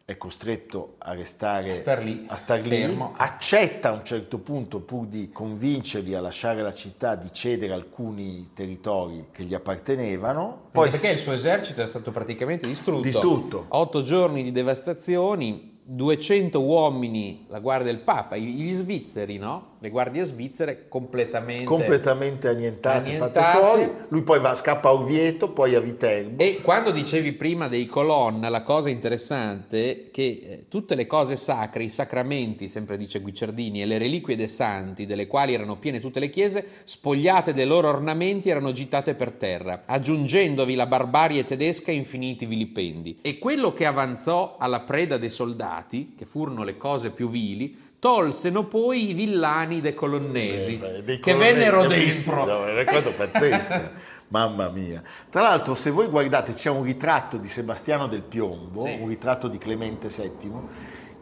è 0.04 0.16
costretto 0.16 0.96
a 0.98 1.12
restare 1.12 1.70
A 1.70 1.74
star 1.76 2.02
lì, 2.02 2.24
a 2.26 2.34
star 2.34 2.60
lì, 2.62 2.70
fermo. 2.70 3.14
accetta 3.16 3.90
a 3.90 3.92
un 3.92 4.04
certo 4.04 4.38
punto, 4.38 4.80
pur 4.80 5.06
di 5.06 5.30
convincerli 5.30 6.12
a 6.16 6.20
lasciare 6.20 6.60
la 6.60 6.74
città, 6.74 7.14
di 7.14 7.32
cedere 7.32 7.72
alcuni 7.72 8.50
territori 8.52 9.28
che 9.30 9.44
gli 9.44 9.54
appartenevano. 9.54 10.70
Poi 10.72 10.90
perché 10.90 11.10
il 11.10 11.18
suo 11.18 11.34
esercito 11.34 11.82
è 11.82 11.86
stato 11.86 12.10
praticamente 12.10 12.66
distrutto. 12.66 13.00
Distrutto. 13.00 13.66
Otto 13.68 14.02
giorni 14.02 14.42
di 14.42 14.50
devastazioni, 14.50 15.78
200 15.84 16.60
uomini, 16.60 17.46
la 17.48 17.60
guardia 17.60 17.92
del 17.92 18.02
Papa, 18.02 18.36
gli 18.36 18.74
svizzeri, 18.74 19.38
no? 19.38 19.76
Le 19.80 19.90
guardie 19.90 20.24
svizzere 20.24 20.88
completamente... 20.88 21.64
completamente 21.64 22.48
annientate, 22.48 23.16
fatte 23.16 23.38
Annientate. 23.38 23.58
fuori. 23.58 23.92
Lui 24.08 24.22
poi 24.22 24.40
va, 24.40 24.54
scappa 24.54 24.88
a 24.88 24.92
Orvieto, 24.94 25.50
poi 25.50 25.74
a 25.74 25.80
Viterbo. 25.80 26.42
E 26.42 26.60
quando 26.62 26.90
dicevi 26.90 27.32
prima 27.32 27.68
dei 27.68 27.86
colonna, 27.86 28.48
la 28.48 28.62
cosa 28.62 28.90
interessante 28.90 29.90
è 29.90 30.10
che 30.10 30.22
eh, 30.22 30.64
tutte 30.68 30.94
le 30.96 31.06
cose 31.06 31.36
sacre, 31.36 31.84
i 31.84 31.88
sacramenti, 31.88 32.68
sempre 32.68 32.96
dice 32.96 33.20
Guicciardini, 33.20 33.82
e 33.82 33.86
le 33.86 33.98
reliquie 33.98 34.36
dei 34.36 34.48
santi, 34.48 35.06
delle 35.06 35.26
quali 35.26 35.54
erano 35.54 35.76
piene 35.76 36.00
tutte 36.00 36.18
le 36.18 36.28
chiese, 36.28 36.66
spogliate 36.84 37.52
dei 37.52 37.66
loro 37.66 37.88
ornamenti, 37.88 38.48
erano 38.48 38.72
gittate 38.72 39.14
per 39.14 39.32
terra, 39.32 39.82
aggiungendovi 39.86 40.74
la 40.74 40.86
barbarie 40.86 41.44
tedesca 41.44 41.92
e 41.92 41.94
infiniti 41.94 42.46
vilipendi. 42.46 43.18
E 43.22 43.38
quello 43.38 43.72
che 43.72 43.86
avanzò 43.86 44.56
alla 44.58 44.80
preda 44.80 45.18
dei 45.18 45.30
soldati, 45.30 46.14
che 46.16 46.24
furono 46.24 46.64
le 46.64 46.76
cose 46.76 47.10
più 47.10 47.28
vili, 47.28 47.86
tolseno 47.98 48.64
poi 48.66 49.10
i 49.10 49.12
villani 49.14 49.80
dei 49.80 49.94
colonnesi, 49.94 50.80
Eh, 50.82 51.02
dei 51.02 51.18
che 51.20 51.32
colonnelli, 51.32 51.54
vennero 51.58 51.86
dentro. 51.86 52.44
No, 52.44 52.66
è 52.66 52.72
una 52.72 52.84
cosa 52.84 53.10
pazzesca. 53.10 53.92
Mamma 54.28 54.68
mia. 54.68 55.02
Tra 55.30 55.40
l'altro, 55.42 55.74
se 55.74 55.90
voi 55.90 56.06
guardate, 56.08 56.52
c'è 56.52 56.68
un 56.70 56.82
ritratto 56.82 57.38
di 57.38 57.48
Sebastiano 57.48 58.06
del 58.08 58.22
Piombo, 58.22 58.82
Sì. 58.84 58.96
un 59.00 59.08
ritratto 59.08 59.48
di 59.48 59.56
Clemente 59.58 60.08
VII, 60.08 60.52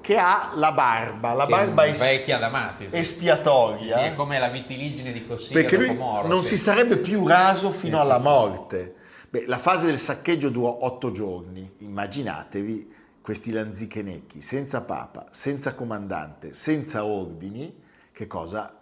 che 0.00 0.16
ha 0.18 0.50
la 0.54 0.72
barba, 0.72 1.32
la 1.32 1.46
Che 1.46 1.52
è 1.52 1.56
barba 1.56 1.86
es- 1.86 2.00
vecchia 2.00 2.38
d'amati, 2.38 2.90
sì. 2.90 2.96
espiatoria. 2.96 3.98
Sì, 3.98 4.04
è 4.04 4.14
come 4.14 4.38
la 4.38 4.48
vitiligine 4.48 5.12
di 5.12 5.24
Cossiga 5.26 5.60
perché 5.60 5.76
lui 5.76 5.94
Moro. 5.94 6.26
non 6.28 6.42
sì. 6.42 6.50
si 6.50 6.58
sarebbe 6.58 6.96
più 6.96 7.26
raso 7.26 7.70
fino 7.70 8.00
alla 8.00 8.18
morte. 8.18 8.94
Beh, 9.30 9.44
la 9.46 9.58
fase 9.58 9.86
del 9.86 9.98
saccheggio 9.98 10.48
durò 10.50 10.76
otto 10.82 11.10
giorni. 11.12 11.72
Immaginatevi 11.80 12.94
questi 13.26 13.50
lanzichenecchi, 13.50 14.40
senza 14.40 14.82
papa, 14.82 15.26
senza 15.32 15.74
comandante, 15.74 16.52
senza 16.52 17.04
ordini, 17.04 17.74
che 18.12 18.28
cosa 18.28 18.78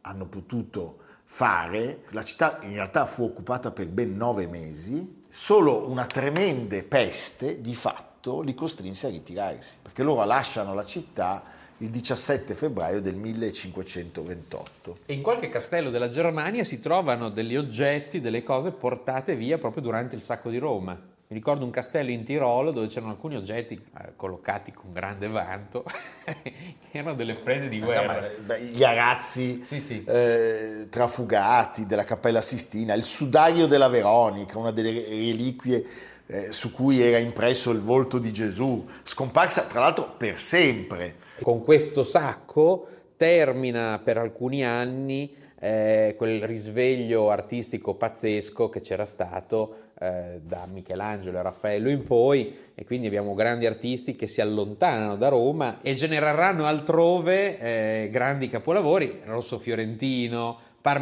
hanno 0.00 0.26
potuto 0.26 0.98
fare. 1.22 2.00
La 2.08 2.24
città 2.24 2.58
in 2.62 2.72
realtà 2.72 3.06
fu 3.06 3.22
occupata 3.22 3.70
per 3.70 3.86
ben 3.86 4.16
nove 4.16 4.48
mesi, 4.48 5.20
solo 5.28 5.88
una 5.88 6.06
tremenda 6.06 6.76
peste 6.82 7.60
di 7.60 7.72
fatto 7.72 8.40
li 8.40 8.52
costrinse 8.52 9.06
a 9.06 9.10
ritirarsi, 9.10 9.76
perché 9.80 10.02
loro 10.02 10.24
lasciano 10.24 10.74
la 10.74 10.84
città 10.84 11.44
il 11.78 11.88
17 11.88 12.52
febbraio 12.56 13.00
del 13.00 13.14
1528. 13.14 14.96
E 15.06 15.14
in 15.14 15.22
qualche 15.22 15.48
castello 15.48 15.90
della 15.90 16.08
Germania 16.08 16.64
si 16.64 16.80
trovano 16.80 17.28
degli 17.28 17.54
oggetti, 17.54 18.20
delle 18.20 18.42
cose 18.42 18.72
portate 18.72 19.36
via 19.36 19.56
proprio 19.56 19.84
durante 19.84 20.16
il 20.16 20.22
sacco 20.22 20.50
di 20.50 20.58
Roma. 20.58 21.12
Mi 21.26 21.36
ricordo 21.36 21.64
un 21.64 21.70
castello 21.70 22.10
in 22.10 22.22
Tirolo 22.22 22.70
dove 22.70 22.86
c'erano 22.86 23.12
alcuni 23.12 23.34
oggetti 23.36 23.74
eh, 23.74 24.12
collocati 24.14 24.72
con 24.72 24.92
grande 24.92 25.26
vanto, 25.26 25.82
erano 26.92 27.14
delle 27.14 27.34
prede 27.34 27.68
di 27.68 27.78
No, 27.78 27.86
guerra. 27.86 28.20
ma, 28.20 28.28
beh, 28.44 28.60
gli 28.66 28.84
arazzi 28.84 29.64
Sì, 29.64 29.80
sì. 29.80 30.04
eh, 30.06 30.86
trafugati 30.90 31.86
della 31.86 32.04
Cappella 32.04 32.42
Sistina, 32.42 32.92
il 32.92 33.02
sudario 33.04 33.66
della 33.66 33.88
Veronica, 33.88 34.58
una 34.58 34.70
delle 34.70 34.92
reliquie 34.92 35.82
eh, 36.26 36.52
su 36.52 36.72
cui 36.72 37.00
era 37.00 37.18
impresso 37.18 37.70
il 37.70 37.80
volto 37.80 38.18
di 38.18 38.30
Gesù, 38.30 38.86
scomparsa 39.02 39.62
tra 39.64 39.80
l'altro 39.80 40.14
per 40.16 40.38
sempre. 40.38 41.16
Con 41.40 41.64
questo 41.64 42.04
sacco 42.04 42.86
termina 43.16 43.98
per 44.04 44.18
alcuni 44.18 44.62
anni 44.64 45.34
eh, 45.58 46.14
quel 46.18 46.42
risveglio 46.46 47.30
artistico 47.30 47.94
pazzesco 47.94 48.68
che 48.68 48.82
c'era 48.82 49.06
stato 49.06 49.76
eh, 50.00 50.40
da 50.42 50.66
Michelangelo 50.70 51.38
e 51.38 51.42
Raffaello 51.42 51.88
in 51.88 52.02
poi 52.02 52.54
e 52.74 52.84
quindi 52.84 53.06
abbiamo 53.06 53.34
grandi 53.34 53.66
artisti 53.66 54.16
che 54.16 54.26
si 54.26 54.40
allontanano 54.40 55.16
da 55.16 55.28
Roma 55.28 55.78
e 55.82 55.94
genereranno 55.94 56.66
altrove 56.66 57.58
eh, 57.58 58.08
grandi 58.10 58.48
capolavori, 58.48 59.20
Rosso 59.24 59.58
Fiorentino, 59.58 60.58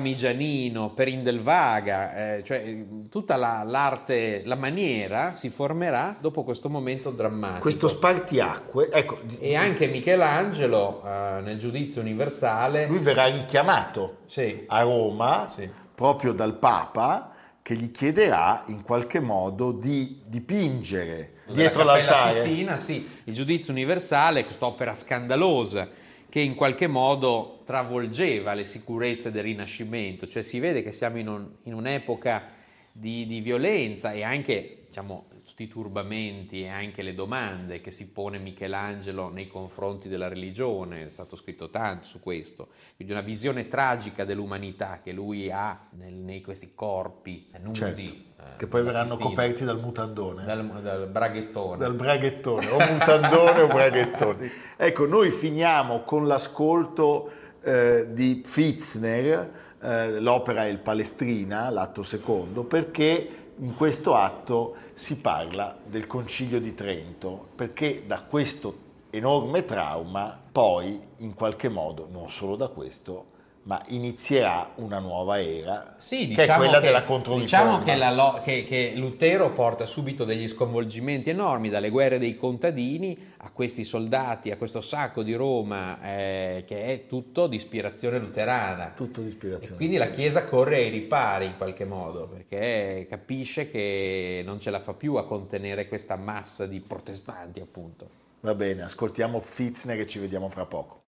Parmigianino, 0.07 0.93
Perin 0.95 1.23
del 1.23 1.41
Vaga, 1.41 2.37
eh, 2.37 2.43
cioè 2.45 2.85
tutta 3.11 3.37
la- 3.37 3.65
l'arte, 3.67 4.43
la 4.45 4.55
maniera 4.55 5.35
si 5.35 5.49
formerà 5.49 6.17
dopo 6.21 6.45
questo 6.45 6.69
momento 6.69 7.11
drammatico. 7.11 7.61
Questo 7.61 7.89
spartiacque, 7.89 8.91
ecco, 8.93 9.19
E 9.41 9.57
anche 9.57 9.87
Michelangelo 9.89 11.03
eh, 11.05 11.41
nel 11.43 11.59
giudizio 11.59 12.01
universale 12.01 12.87
lui 12.87 12.99
verrà 12.99 13.27
richiamato 13.27 14.19
sì, 14.25 14.65
a 14.69 14.83
Roma 14.83 15.49
Sì. 15.53 15.69
proprio 15.95 16.33
dal 16.33 16.55
Papa 16.59 17.32
che 17.63 17.75
gli 17.77 17.91
chiederà 17.93 18.65
in 18.69 18.83
qualche 18.83 19.21
modo 19.21 19.71
di 19.71 20.21
dipingere 20.27 21.35
dietro 21.53 21.85
l'altare. 21.85 22.45
Sistina, 22.45 22.77
sì, 22.77 23.09
il 23.25 23.35
giudizio 23.35 23.73
universale, 23.73 24.45
quest'opera 24.45 24.95
scandalosa 24.95 25.89
che 26.29 26.41
in 26.41 26.55
qualche 26.55 26.87
modo 26.87 27.61
travolgeva 27.65 28.55
le 28.55 28.65
sicurezze 28.65 29.31
del 29.31 29.43
Rinascimento, 29.45 30.27
cioè 30.27 30.43
si 30.43 30.59
vede 30.59 30.83
che 30.83 30.91
siamo 30.91 31.19
in, 31.19 31.29
un- 31.29 31.49
in 31.65 31.75
un'epoca 31.75 32.49
di, 32.91 33.27
di 33.27 33.41
violenza 33.41 34.13
e 34.13 34.23
anche 34.23 34.85
diciamo, 34.89 35.27
tutti 35.53 35.65
i 35.65 35.69
turbamenti 35.69 36.63
e 36.63 36.69
anche 36.69 37.03
le 37.03 37.13
domande 37.15 37.83
che 37.83 37.91
si 37.91 38.11
pone 38.11 38.39
Michelangelo 38.39 39.29
nei 39.29 39.47
confronti 39.47 40.09
della 40.09 40.27
religione, 40.27 41.05
è 41.05 41.09
stato 41.11 41.37
scritto 41.37 41.69
tanto 41.69 42.07
su 42.07 42.21
questo, 42.21 42.69
quindi 42.97 43.13
una 43.13 43.23
visione 43.23 43.69
tragica 43.69 44.25
dell'umanità 44.25 45.01
che 45.05 45.13
lui 45.13 45.51
ha 45.51 45.89
nel- 45.91 46.15
nei 46.15 46.41
questi 46.41 46.73
corpi 46.75 47.51
nudi. 47.61 47.75
Certo, 47.75 48.01
eh, 48.01 48.57
che 48.57 48.67
poi 48.67 48.83
verranno 48.83 49.09
Sistina, 49.09 49.29
coperti 49.29 49.65
dal 49.65 49.79
mutandone. 49.79 50.45
dal, 50.45 50.81
dal 50.81 51.07
braghettone. 51.09 51.77
dal 51.77 51.95
braghettone, 51.95 52.71
o 52.71 52.79
mutandone 52.91 53.61
o 53.61 53.67
braghettone. 53.67 54.51
Ecco, 54.83 55.07
noi 55.07 55.31
finiamo 55.31 56.03
con 56.03 56.27
l'ascolto 56.27 57.31
eh, 57.63 58.09
di 58.11 58.37
Pfitzner, 58.43 59.53
eh, 59.83 60.19
l'opera 60.19 60.65
è 60.65 60.69
il 60.69 60.79
Palestrina, 60.79 61.69
l'atto 61.69 62.03
secondo, 62.03 62.65
perché 62.65 63.41
in 63.59 63.75
questo 63.75 64.15
atto 64.15 64.77
si 64.95 65.17
parla 65.19 65.77
del 65.85 66.07
Concilio 66.07 66.61
di 66.61 66.75
Trento, 66.75 67.49
perché 67.55 68.05
da 68.07 68.23
questo 68.23 68.91
enorme 69.11 69.65
trauma 69.65 70.39
poi, 70.53 71.01
in 71.19 71.35
qualche 71.35 71.69
modo, 71.69 72.09
non 72.11 72.31
solo 72.31 72.57
da 72.57 72.69
questo, 72.69 73.27
ma 73.65 73.81
inizierà 73.89 74.73
una 74.77 74.99
nuova 74.99 75.41
era, 75.41 75.95
Sì, 75.99 76.27
che 76.35 76.35
diciamo 76.35 76.53
è 76.53 76.57
quella 76.57 76.81
che, 76.81 76.87
della 76.87 77.05
controriforma. 77.05 77.45
Diciamo 77.45 77.85
che, 77.85 77.95
la 77.97 78.41
che- 78.43 78.65
che 78.65 78.93
Lutero 78.97 79.53
porta 79.53 79.87
subito 79.87 80.25
degli 80.25 80.49
sconvolgimenti 80.49 81.31
enormi, 81.31 81.69
dalle 81.69 81.91
guerre 81.91 82.19
dei 82.19 82.37
contadini 82.37 83.17
a 83.39 83.51
questi 83.51 83.85
soldati, 83.85 84.51
a 84.51 84.57
questo 84.57 84.81
sacco 84.81 85.23
di 85.23 85.35
Roma, 85.35 86.03
eh, 86.03 86.65
che 86.67 86.87
è 86.87 87.07
tutto 87.07 87.47
di 87.47 87.55
ispirazione 87.57 88.19
luterana. 88.19 88.93
Tutto 88.97 89.21
di 89.21 89.27
E 89.27 89.31
ispirazione. 89.31 89.77
quindi 89.77 89.97
la 89.97 90.11
Chiesa 90.11 90.45
corre 90.45 90.77
ai 90.79 90.91
ripari 90.91 91.47
in 91.47 91.57
qualche 91.57 91.85
modo, 91.85 92.27
perché 92.27 93.07
capisce 93.09 93.69
che 93.69 94.43
non 94.45 94.59
ce 94.61 94.71
la 94.71 94.81
fa 94.81 94.93
più 94.95 95.15
a 95.15 95.25
contenere 95.25 95.87
questa 95.87 96.17
massa 96.17 96.67
di 96.67 96.81
protestanti, 96.81 97.61
appunto. 97.61 98.09
Va 98.41 98.55
bene, 98.57 98.83
ascoltiamo 98.83 99.41
Fitzner 99.41 100.01
e 100.01 100.07
ci 100.09 100.19
vediamo 100.19 100.49
fra 100.49 100.67
poco. 100.67 101.02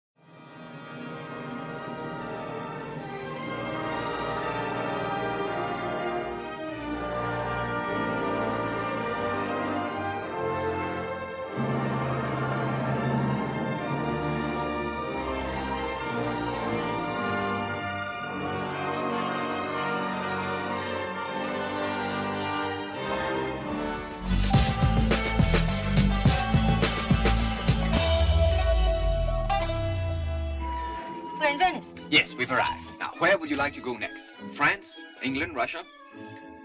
We've 32.41 32.51
arrived. 32.51 32.89
Now, 32.99 33.11
where 33.19 33.37
would 33.37 33.51
you 33.51 33.55
like 33.55 33.73
to 33.75 33.81
go 33.81 33.93
next? 33.97 34.25
France? 34.53 34.99
England? 35.21 35.55
Russia? 35.55 35.83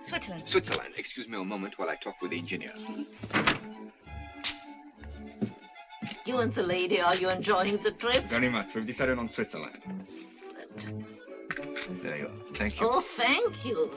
Switzerland. 0.01 0.45
Switzerland. 0.47 0.95
Excuse 0.97 1.29
me 1.29 1.37
a 1.37 1.45
moment 1.45 1.79
while 1.79 1.91
I 1.91 1.97
talk 1.97 2.17
with 2.23 2.31
the 2.31 2.39
engineer. 2.39 2.73
You 6.25 6.39
and 6.39 6.53
the 6.55 6.63
lady, 6.63 6.99
are 7.01 7.15
you 7.15 7.29
enjoying 7.29 7.79
the 7.83 7.93
trip? 7.93 8.27
Very 8.29 8.49
much. 8.49 8.75
We've 8.75 8.87
decided 8.87 9.19
on 9.19 9.29
Switzerland. 9.29 9.83
There 12.03 12.17
you 12.17 12.27
are. 12.27 12.55
Thank 12.55 12.81
you. 12.81 12.87
Oh, 12.89 13.03
thank 13.17 13.65
you. 13.67 13.91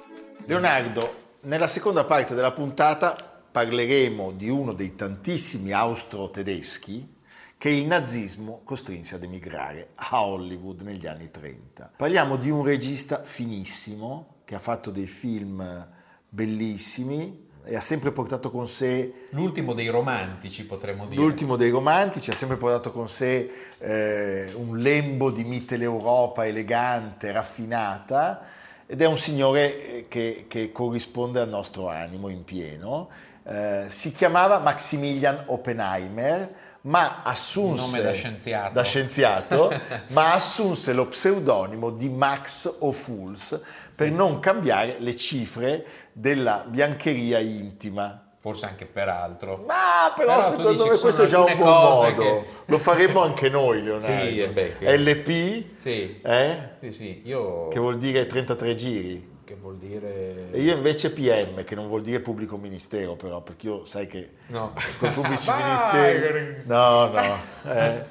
Leonardo, 0.47 1.37
nella 1.43 1.67
seconda 1.67 2.03
parte 2.03 2.35
della 2.35 2.51
puntata 2.51 3.15
parleremo 3.51 4.31
di 4.31 4.49
uno 4.49 4.73
dei 4.73 4.95
tantissimi 4.95 5.71
austro-tedeschi 5.71 7.18
che 7.59 7.69
il 7.69 7.87
nazismo 7.87 8.61
costrinse 8.63 9.15
ad 9.15 9.23
emigrare 9.23 9.89
a 9.95 10.23
Hollywood 10.25 10.79
negli 10.79 11.05
anni 11.07 11.29
30. 11.29 11.91
Parliamo 11.97 12.37
di 12.37 12.49
un 12.49 12.63
regista 12.63 13.21
finissimo 13.21 14.37
che 14.45 14.55
ha 14.55 14.59
fatto 14.59 14.91
dei 14.91 15.07
film 15.07 15.85
bellissimi 16.29 17.47
e 17.65 17.75
ha 17.75 17.81
sempre 17.81 18.13
portato 18.13 18.49
con 18.49 18.65
sé 18.65 19.25
L'ultimo 19.31 19.73
dei 19.73 19.89
romantici, 19.89 20.65
potremmo 20.65 21.05
dire. 21.05 21.21
L'ultimo 21.21 21.57
dei 21.57 21.69
romantici 21.69 22.31
ha 22.31 22.33
sempre 22.33 22.55
portato 22.55 22.93
con 22.93 23.09
sé 23.09 23.51
eh, 23.77 24.53
un 24.53 24.77
lembo 24.77 25.29
di 25.29 25.43
Mitteleuropa 25.43 26.47
elegante, 26.47 27.33
raffinata, 27.33 28.41
ed 28.85 29.01
è 29.01 29.05
un 29.05 29.17
signore 29.17 29.97
eh, 29.97 30.05
che, 30.07 30.45
che 30.47 30.71
corrisponde 30.71 31.41
al 31.41 31.49
nostro 31.49 31.89
animo 31.89 32.29
in 32.29 32.45
pieno. 32.45 33.09
Eh, 33.51 33.85
si 33.89 34.11
chiamava 34.11 34.59
Maximilian 34.59 35.43
Oppenheimer, 35.47 36.53
ma 36.81 37.21
assunse 37.23 37.97
Nome 37.97 38.01
da 38.03 38.13
scienziato. 38.13 38.73
da 38.73 38.83
scienziato, 38.83 39.73
ma 40.09 40.33
assunse 40.33 40.93
lo 40.93 41.07
pseudonimo 41.07 41.89
di 41.89 42.09
Max 42.09 42.75
O'Fools 42.79 43.59
per 43.97 44.11
non 44.11 44.39
cambiare 44.39 44.97
le 44.99 45.15
cifre 45.15 45.83
della 46.13 46.63
biancheria 46.67 47.39
intima. 47.39 48.23
Forse 48.37 48.67
anche 48.67 48.85
per 48.85 49.09
altro. 49.09 49.63
Ma 49.67 50.13
però, 50.15 50.35
Però 50.37 50.47
secondo 50.47 50.85
me 50.87 50.97
questo 50.97 51.23
è 51.23 51.25
già 51.25 51.39
un 51.41 51.57
buon 51.57 51.69
modo. 51.81 52.21
che- 52.21 52.43
Lo 52.65 52.77
faremo 52.77 53.21
anche 53.23 53.49
noi, 53.49 53.81
Leonardo. 53.81 54.23
Sì, 54.29 54.47
beh, 54.47 54.97
LP, 54.97 55.65
Sì. 55.75 56.21
eh? 56.23 56.69
Sì, 56.79 56.91
sì, 56.91 57.21
io... 57.25 57.67
che 57.69 57.79
vuol 57.79 57.97
dire 57.97 58.27
33 58.27 58.75
giri. 58.75 59.28
Che 59.49 59.55
vuol 59.59 59.77
dire... 59.77 60.51
E 60.51 60.61
io 60.61 60.75
invece 60.75 61.11
PM, 61.11 61.63
che 61.63 61.73
non 61.73 61.87
vuol 61.87 62.03
dire 62.03 62.19
pubblico 62.19 62.55
ministero, 62.57 63.15
però, 63.15 63.41
perché 63.41 63.65
io 63.65 63.83
sai 63.83 64.05
che 64.05 64.33
No. 64.47 64.73
con 64.99 65.11
pubblici 65.11 65.49
ministeri... 65.57 66.61
No, 66.67 67.07
no. 67.07 67.35
eh. 67.63 68.03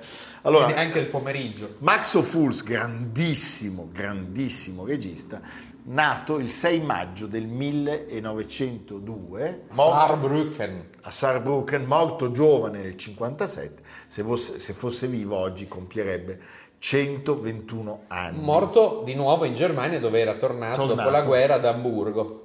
Allora, 0.42 0.64
Quindi 0.64 0.82
anche 0.82 0.98
il 0.98 1.06
pomeriggio. 1.06 1.76
Max 1.78 2.14
O'Fools, 2.14 2.64
grandissimo, 2.64 3.88
grandissimo 3.92 4.84
regista, 4.84 5.40
nato 5.84 6.38
il 6.38 6.50
6 6.50 6.80
maggio 6.80 7.26
del 7.28 7.46
1902, 7.46 9.62
morto 9.74 9.92
Saarbrücken. 9.92 10.86
a 11.02 11.10
Saarbrücken, 11.10 11.84
morto 11.84 12.30
giovane 12.32 12.82
nel 12.82 12.96
57, 12.96 13.82
se 14.08 14.22
fosse, 14.22 14.58
se 14.58 14.72
fosse 14.72 15.06
vivo 15.06 15.36
oggi 15.36 15.68
compierebbe 15.68 16.40
121 16.78 18.00
anni. 18.08 18.40
Morto 18.40 19.02
di 19.04 19.14
nuovo 19.14 19.44
in 19.44 19.54
Germania 19.54 19.98
dove 19.98 20.20
era 20.20 20.34
tornato, 20.34 20.82
dopo 20.82 20.94
Tornato. 20.94 21.10
la 21.10 21.20
guerra 21.22 21.54
ad 21.54 21.64
Amburgo. 21.64 22.42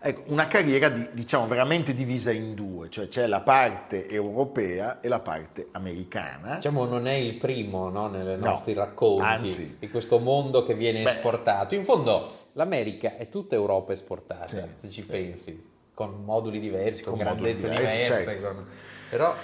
Ecco, 0.00 0.22
una 0.26 0.46
carriera 0.46 0.88
di- 0.88 1.08
diciamo 1.12 1.46
veramente 1.48 1.92
divisa 1.94 2.30
in 2.30 2.54
due, 2.54 2.88
cioè 2.90 3.08
c'è 3.08 3.26
la 3.26 3.40
parte 3.40 4.08
europea 4.08 5.00
e 5.00 5.08
la 5.08 5.18
parte 5.20 5.68
americana. 5.72 6.56
Diciamo 6.56 6.84
non 6.84 7.06
è 7.06 7.14
il 7.14 7.34
primo 7.34 7.88
no, 7.88 8.06
nei 8.08 8.24
No, 8.38 8.50
nostri 8.50 8.72
racconti 8.74 9.24
anzi. 9.24 9.76
di 9.80 9.88
questo 9.88 10.18
mondo 10.18 10.62
che 10.62 10.74
viene 10.74 11.02
Beh. 11.02 11.10
esportato. 11.10 11.74
In 11.74 11.82
fondo 11.84 12.30
l'America 12.52 13.16
è 13.16 13.28
tutta 13.28 13.54
Europa 13.54 13.92
esportata, 13.94 14.46
Sì, 14.46 14.60
se 14.80 14.90
ci 14.90 15.02
pensi, 15.02 15.64
con 15.94 16.22
moduli 16.24 16.60
diversi, 16.60 17.02
con, 17.02 17.14
Con 17.14 17.22
grandezze 17.22 17.68
diversi, 17.68 17.96
diverse. 18.02 18.24
certo. 18.24 18.46
con- 18.54 18.66
Però 19.08 19.34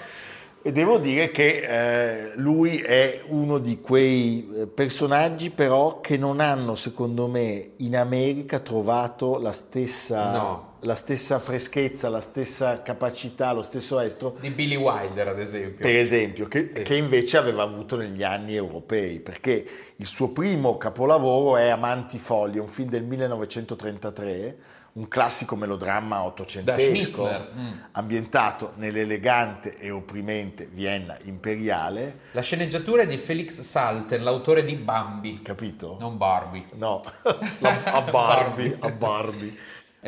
E 0.65 0.71
devo 0.71 0.97
dire 0.97 1.29
che 1.29 2.31
eh, 2.31 2.37
lui 2.37 2.77
è 2.77 3.21
uno 3.27 3.57
di 3.57 3.81
quei 3.81 4.49
eh, 4.55 4.67
personaggi 4.67 5.49
però 5.49 5.99
che 5.99 6.15
non 6.15 6.39
hanno, 6.39 6.75
secondo 6.75 7.27
me, 7.27 7.71
in 7.77 7.97
America 7.97 8.59
trovato 8.59 9.39
la 9.39 9.51
stessa, 9.51 10.31
No. 10.31 10.72
La 10.83 10.95
stessa 10.95 11.39
freschezza, 11.39 12.09
la 12.09 12.19
stessa 12.19 12.81
capacità, 12.81 13.51
lo 13.51 13.61
stesso 13.61 13.99
estro 13.99 14.37
di 14.39 14.49
Billy 14.49 14.75
Wilder 14.75 15.29
ad 15.29 15.39
esempio. 15.39 15.85
per 15.85 15.95
esempio, 15.95 16.47
che, 16.47 16.69
Sì. 16.73 16.81
che 16.81 16.95
invece 16.95 17.37
aveva 17.37 17.63
avuto 17.63 17.95
negli 17.95 18.23
anni 18.23 18.55
europei, 18.55 19.19
perché 19.19 19.65
il 19.95 20.05
suo 20.07 20.29
primo 20.29 20.77
capolavoro 20.77 21.57
è 21.57 21.69
Amanti 21.69 22.17
Foglie, 22.17 22.59
un 22.59 22.67
film 22.67 22.89
del 22.89 23.03
1933, 23.03 24.57
un 24.93 25.07
classico 25.07 25.55
melodramma 25.55 26.21
ottocentesco, 26.23 27.27
mm. 27.27 27.67
ambientato 27.93 28.73
nell'elegante 28.75 29.75
e 29.79 29.89
opprimente 29.89 30.69
Vienna 30.71 31.17
imperiale, 31.23 32.19
La 32.33 32.41
sceneggiatura 32.41 33.01
è 33.01 33.07
di 33.07 33.17
Felix 33.17 33.61
Salten, 33.61 34.21
l'autore 34.23 34.63
di 34.63 34.75
Bambi, 34.75 35.41
capito? 35.41 35.97
non 35.99 36.17
Barbie. 36.17 36.65
No, 36.73 37.01
a 37.23 38.01
Barbie, 38.01 38.77
a 38.79 38.91
Barbie. 38.91 39.57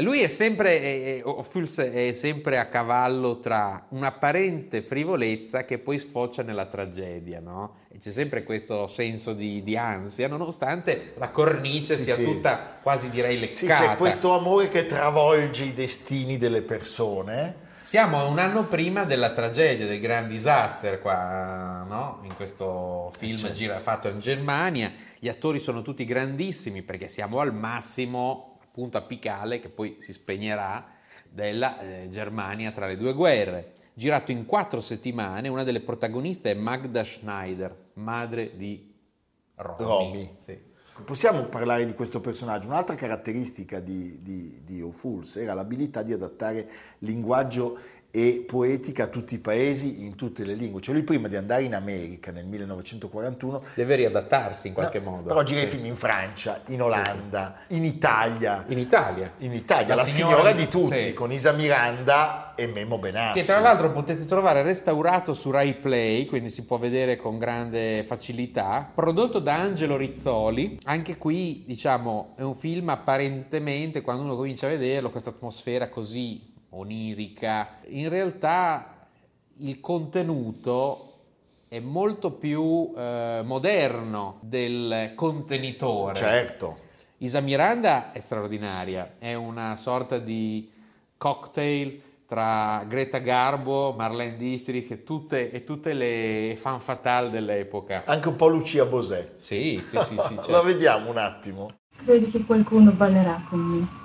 Lui 0.02 0.20
è 0.20 0.28
sempre, 0.28 1.22
Ophuls 1.24 1.80
è 1.80 2.12
sempre 2.12 2.58
a 2.58 2.68
cavallo 2.68 3.40
tra 3.40 3.86
un'apparente 3.90 4.82
frivolezza 4.82 5.64
che 5.64 5.78
poi 5.80 5.98
sfocia 5.98 6.44
nella 6.44 6.66
tragedia, 6.66 7.40
no? 7.40 7.76
E 7.90 7.98
c'è 7.98 8.12
sempre 8.12 8.44
questo 8.44 8.88
senso 8.88 9.32
di, 9.34 9.64
di 9.64 9.78
ansia, 9.78 10.28
nonostante 10.28 11.14
la 11.16 11.30
cornice 11.30 11.96
Sì, 11.96 12.04
sia 12.04 12.16
sì. 12.16 12.26
tutta 12.26 12.78
quasi 12.82 13.10
direi 13.10 13.40
leccata. 13.40 13.76
Sì, 13.76 13.88
c'è 13.88 13.96
questo 13.96 14.38
amore 14.38 14.68
che 14.68 14.86
travolge 14.86 15.64
i 15.64 15.74
destini 15.74 16.38
delle 16.38 16.62
persone. 16.62 17.64
Siamo 17.80 18.28
un 18.28 18.40
anno 18.40 18.64
prima 18.66 19.04
della 19.06 19.30
tragedia, 19.30 19.86
del 19.86 20.00
Grand 20.00 20.28
Disaster 20.28 21.00
qua, 21.00 21.86
no? 21.88 22.20
In 22.24 22.36
questo 22.36 23.14
film 23.18 23.38
certo. 23.38 23.56
gira- 23.56 23.80
fatto 23.80 24.10
in 24.10 24.20
Germania. 24.20 24.92
Gli 25.20 25.30
attori 25.30 25.60
sono 25.60 25.84
tutti 25.84 26.04
grandissimi 26.04 26.82
perché 26.82 27.08
siamo 27.08 27.40
al 27.40 27.54
massimo, 27.54 28.55
appunto 28.76 28.98
apicale, 28.98 29.60
che 29.60 29.70
poi 29.70 29.96
si 30.00 30.12
spegnerà, 30.12 30.86
della 31.30 31.80
eh, 31.80 32.10
Germania 32.10 32.72
tra 32.72 32.88
le 32.88 32.98
due 32.98 33.14
guerre. 33.14 33.72
Girato 33.94 34.34
in 34.34 34.46
quattro 34.46 34.82
settimane, 34.82 35.48
una 35.48 35.64
delle 35.64 35.80
protagoniste 35.80 36.52
è 36.52 36.54
Magda 36.56 37.06
Schneider, 37.06 37.74
madre 37.94 38.58
di 38.58 38.94
Romy. 39.56 39.78
Romy. 39.78 40.36
Sì. 40.38 40.60
Possiamo 41.06 41.46
parlare 41.46 41.86
di 41.86 41.94
questo 41.94 42.20
personaggio. 42.20 42.68
Un'altra 42.68 42.96
caratteristica 42.96 43.80
di, 43.80 44.22
di, 44.22 44.62
di 44.66 44.82
O'Fools 44.82 45.38
era 45.38 45.54
l'abilità 45.54 46.04
di 46.04 46.12
adattare 46.12 46.70
linguaggio 47.00 47.78
e 48.16 48.46
poetica 48.48 49.04
a 49.04 49.08
tutti 49.08 49.34
i 49.34 49.40
paesi, 49.40 50.06
in 50.06 50.16
tutte 50.16 50.46
le 50.46 50.54
lingue. 50.54 50.80
Cioè 50.80 50.96
lui 50.96 51.04
prima 51.04 51.28
di 51.28 51.36
andare 51.36 51.64
in 51.64 51.76
America 51.76 52.32
nel 52.32 52.46
1941 52.46 53.62
Deve 53.74 53.96
riadattarsi 53.96 54.70
in 54.70 54.74
qualche 54.74 55.02
no, 55.02 55.10
modo. 55.10 55.24
Però 55.28 55.44
gira 55.44 55.60
i 55.60 55.68
film 55.68 55.84
in 55.84 55.98
Francia, 55.98 56.62
in 56.68 56.82
Olanda, 56.82 57.58
in 57.68 57.84
Italia. 57.84 58.64
In 58.70 58.80
Italia. 58.80 59.34
In 59.40 59.54
Italia, 59.54 59.96
La 59.96 59.96
la, 59.96 60.04
signora 60.08 60.36
signora, 60.36 60.52
di- 60.54 60.64
di 60.64 60.70
tutti, 60.70 61.04
sì. 61.04 61.14
con 61.14 61.34
Isa 61.34 61.52
Miranda 61.52 62.54
e 62.56 62.68
Memo 62.68 62.98
Benassi. 63.00 63.40
Che 63.40 63.46
tra 63.46 63.60
l'altro 63.60 63.92
potete 63.92 64.24
trovare 64.24 64.62
restaurato 64.62 65.34
su 65.34 65.52
Rai 65.52 65.74
Play, 65.74 66.26
quindi 66.26 66.50
si 66.50 66.64
può 66.64 66.78
vedere 66.78 67.18
con 67.18 67.38
grande 67.38 68.06
facilità, 68.08 68.90
prodotto 68.96 69.40
da 69.40 69.56
Angelo 69.56 69.98
Rizzoli. 69.98 70.80
Anche 70.86 71.18
qui, 71.18 71.66
diciamo, 71.68 72.34
è 72.38 72.44
un 72.44 72.56
film 72.56 72.88
apparentemente, 72.88 74.00
quando 74.00 74.24
uno 74.24 74.38
comincia 74.38 74.68
a 74.68 74.70
vederlo, 74.70 75.10
questa 75.10 75.32
atmosfera 75.32 75.90
così 75.90 76.54
onirica, 76.76 77.80
in 77.88 78.10
realtà 78.10 79.08
il 79.58 79.80
contenuto 79.80 81.14
è 81.68 81.80
molto 81.80 82.32
più 82.32 82.94
eh, 82.96 83.42
moderno 83.44 84.38
del 84.42 85.14
contenitore. 85.16 86.16
Certo. 86.16 86.78
Isa 87.18 87.40
Miranda 87.40 88.12
è 88.12 88.20
straordinaria, 88.20 89.16
è 89.20 89.34
una 89.34 89.76
sorta 89.76 90.18
di 90.20 90.72
cocktail 91.18 92.02
tra 92.26 92.84
Greta 92.88 93.20
Garbo, 93.20 93.94
Marlene 93.94 94.36
Dietrich 94.36 94.92
e 94.92 95.04
tutte, 95.04 95.52
e 95.52 95.64
tutte 95.64 95.94
le 95.94 96.56
fan 96.60 96.80
fatale 96.80 97.30
dell'epoca. 97.30 98.04
Anche 98.06 98.28
un 98.30 98.36
po' 98.36 98.48
Lucia 98.48 98.86
Bosè. 98.86 99.34
Sì, 99.36 99.78
sì, 99.78 99.98
sì, 100.00 100.18
sì. 100.20 100.36
La 100.36 100.44
certo. 100.44 100.64
vediamo 100.64 101.10
un 101.10 101.18
attimo. 101.18 101.70
Credi 102.04 102.30
che 102.30 102.44
qualcuno 102.46 102.92
ballerà 102.92 103.46
con 103.50 103.60
me? 103.60 104.05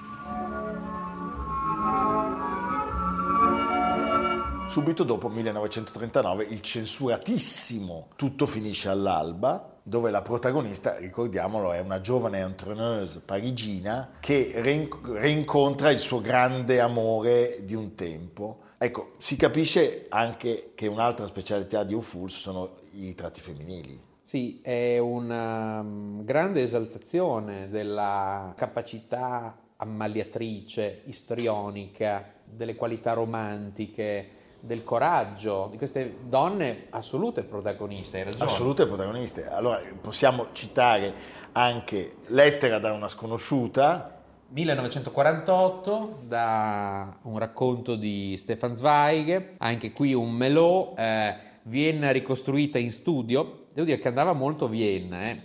Subito 4.70 5.02
dopo 5.02 5.28
1939 5.28 6.44
il 6.44 6.60
censuratissimo 6.60 8.06
Tutto 8.14 8.46
finisce 8.46 8.88
all'alba, 8.88 9.80
dove 9.82 10.12
la 10.12 10.22
protagonista, 10.22 10.96
ricordiamolo, 10.96 11.72
è 11.72 11.80
una 11.80 12.00
giovane 12.00 12.38
entrepreneuse 12.38 13.22
parigina 13.24 14.12
che 14.20 14.52
rincontra 14.54 15.90
il 15.90 15.98
suo 15.98 16.20
grande 16.20 16.78
amore 16.78 17.64
di 17.64 17.74
un 17.74 17.96
tempo. 17.96 18.60
Ecco, 18.78 19.14
si 19.18 19.34
capisce 19.34 20.06
anche 20.08 20.70
che 20.76 20.86
un'altra 20.86 21.26
specialità 21.26 21.82
di 21.82 21.94
Ufuls 21.94 22.38
sono 22.38 22.76
i 22.92 23.06
ritratti 23.06 23.40
femminili. 23.40 24.00
Sì, 24.22 24.60
è 24.62 24.98
una 24.98 25.82
mm, 25.82 26.20
grande 26.20 26.62
esaltazione 26.62 27.68
della 27.68 28.54
capacità 28.56 29.58
ammaliatrice, 29.74 31.02
istrionica, 31.06 32.24
delle 32.44 32.76
qualità 32.76 33.14
romantiche, 33.14 34.38
del 34.60 34.84
coraggio 34.84 35.68
di 35.70 35.76
queste 35.76 36.18
donne 36.22 36.86
assolute 36.90 37.42
protagoniste, 37.42 38.18
hai 38.18 38.24
ragione. 38.24 38.44
Assolute 38.44 38.86
protagoniste. 38.86 39.48
Allora 39.48 39.80
possiamo 40.00 40.48
citare 40.52 41.12
anche 41.52 42.16
Lettera 42.26 42.78
da 42.78 42.92
una 42.92 43.08
sconosciuta, 43.08 44.18
1948 44.52 46.18
da 46.26 47.18
un 47.22 47.38
racconto 47.38 47.94
di 47.96 48.36
Stefan 48.36 48.76
Zweig, 48.76 49.54
anche 49.58 49.92
qui 49.92 50.12
un 50.12 50.32
melò, 50.32 50.94
eh, 50.96 51.48
Vienna 51.62 52.10
ricostruita 52.10 52.78
in 52.78 52.90
studio, 52.90 53.66
devo 53.72 53.86
dire 53.86 53.98
che 53.98 54.08
andava 54.08 54.32
molto 54.32 54.66
Vienna, 54.66 55.28
eh. 55.28 55.42